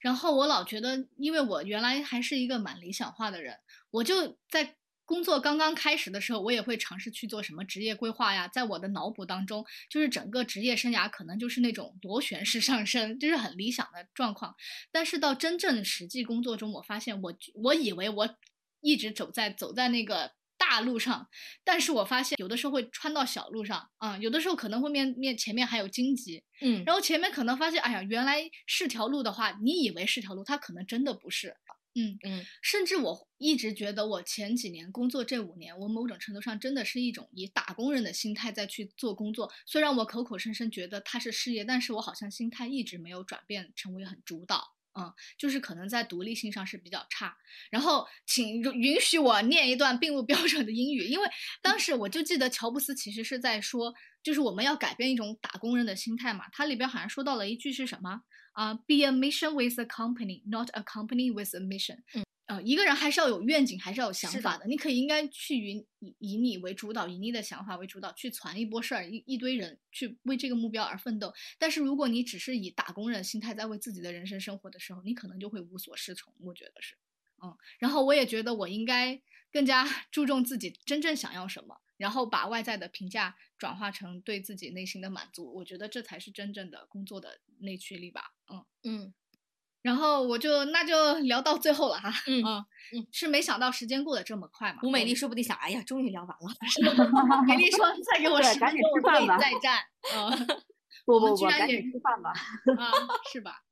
[0.00, 3.58] 然后我老觉得，因为我原来还是一个蛮理想化的人，
[3.90, 4.76] 我就在。
[5.08, 8.46] 工作刚刚开始的时候，我也会尝试去做什么职业规划呀。
[8.46, 14.54] 在我的脑补当中，就是整个职业生涯可能就是那种螺旋式上升，就是很理想的状况。
[14.92, 18.36] 但是到真正实际工作中，我发现我我以为我
[18.82, 21.28] 一直走在走在那个大路上，
[21.64, 31.56] 但是我发现有的时候会穿到小路上啊，有的时候可能会面面前面还有荆棘，嗯，然后前面可能发现，哎呀，原来是条路的话，你以为是条路，它可能真的不是。
[31.94, 39.50] 嗯嗯，甚至我一直觉得，我前几年工作这五年，我某种程度上真的是一种以打工人的心态在去做工作。
[39.66, 44.76] 虽然我口口声声觉得它是事业，但是我好像心态一直没有转变成为很主导。
[44.98, 47.36] 嗯，就是可能在独立性上是比较差。
[47.70, 51.28] 然后，请允许我念一段并不标准的英语，因为
[51.62, 56.46] 当时我就记得乔布斯其实是在说，就是我们要改变一种打工人的心态嘛。
[56.52, 58.22] 他里边好像说到了一句是什么？
[58.52, 61.98] 啊，be a mission with a company, not a company with a mission。
[62.14, 64.66] 嗯，呃，一个人还是要有愿景，还是要有想法的。
[64.66, 71.32] 你可以应该去以以以你为主导，以你的想法为主导，去传一波事儿，一一堆人去为这个目标而奋斗。
[71.58, 76.32] 但是如果你只是以打工人心态在为自己的人生生活的时候，你可能就会无所适从。
[76.40, 76.96] 我觉得是，
[77.42, 77.54] 嗯。
[77.78, 79.20] 然后我也觉得我应该
[79.52, 81.76] 更加 注重自己真正想要什么。
[81.98, 88.32] 然后把外在的评价转化成对自己内心的满足，我觉得这才是真正的工作的内驱力吧。
[88.48, 89.14] 嗯嗯，
[89.88, 92.12] 然后我就那就聊到最后了哈。
[92.26, 94.80] 嗯嗯，是没想到时间过得这么快嘛。
[94.82, 96.52] 吴美丽说不定想，哎呀，终于聊完了。
[97.48, 99.26] 美丽说 再给我十分钟，我可以。
[99.40, 99.80] 再战。
[100.14, 100.46] 嗯，
[101.06, 102.30] 不不不，赶紧吃饭吧。
[102.76, 102.92] 啊，
[103.32, 103.62] 是吧？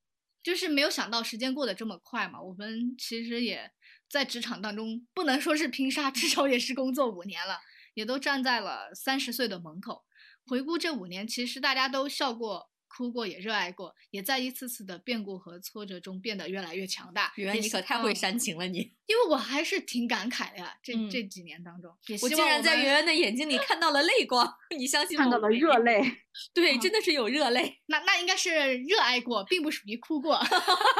[0.43, 2.41] 就是没有想到时间过得这么快嘛。
[2.41, 3.71] 我们其实也
[4.09, 7.59] 在职场当中，不能说是拼杀，至少也是工作五年了。
[7.93, 10.05] 也都站在了三十岁的门口，
[10.47, 17.31] 回顾这五年，其实大家都笑过、哭过，也热爱过，也在一次次的变故和挫折中变得越来越强大。
[17.37, 18.79] 圆圆，你可太会煽情了，你。
[19.05, 24.51] 因为我还是挺感慨的呀，这这几年当中，我竟然在圆圆的眼睛里 看到了泪光。
[24.77, 25.19] 你相信？
[25.19, 26.01] 看到了热泪。
[26.55, 27.83] 对，真的是有热泪。
[27.87, 30.41] 那那应该是热爱过，并不属于哭过。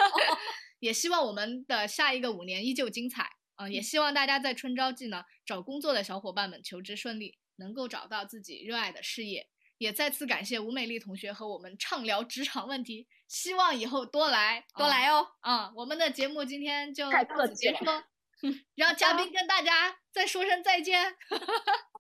[0.81, 3.31] 也希望我们的下一个五年依旧精彩。
[3.57, 9.49] 嗯，也希望大家在春招季呢，找工作的小伙伴们求职顺利，能够找到自己热爱的事业。
[9.79, 15.27] 也再次感谢吴美丽同学和我们畅聊职场问题，希望以后多来多来哦。
[15.43, 17.85] 嗯，我们的节目今天就到此结束，
[18.75, 21.05] 让嘉宾跟大家再说声再见。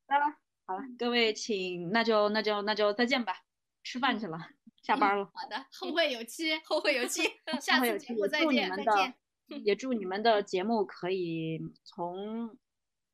[0.08, 0.24] 好了，
[0.66, 3.42] 好了，各位请，那就那就那就再见吧，
[3.82, 4.38] 吃饭去了，
[4.82, 5.24] 下班了。
[5.34, 7.22] 好的，后会有期， 后会有期，
[7.60, 9.14] 下次节目再见，再见。
[9.64, 12.58] 也祝你们的节目可以从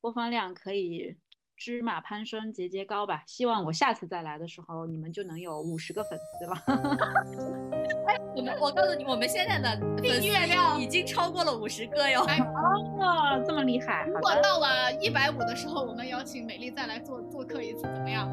[0.00, 1.16] 播放量可以
[1.64, 3.22] 芝麻攀升节节高吧。
[3.24, 6.56] 希望我下次再来的时候，你们就能有五十个粉丝了。
[8.08, 12.22] 哎，我们我告诉你，我们现在的订阅量已经超过了五十个哟。
[12.22, 14.04] 哦， 这么厉害！
[14.06, 18.28] 如果到了一百五的时候，我们邀请美丽再来做做客一次，怎么样？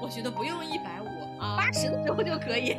[0.00, 1.06] 我觉得不用一百五
[1.38, 2.74] 啊，八十的时候就可以。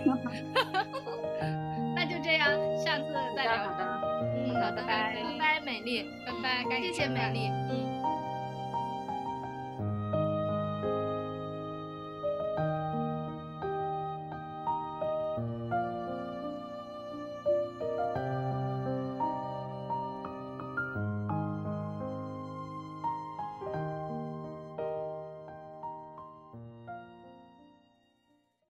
[1.94, 2.50] 那就这样，
[2.84, 3.04] 下次
[3.36, 3.58] 再聊。
[3.58, 4.02] 好的，
[4.44, 7.91] 嗯，好的，拜拜拜，美丽，拜拜，谢谢美丽，嗯。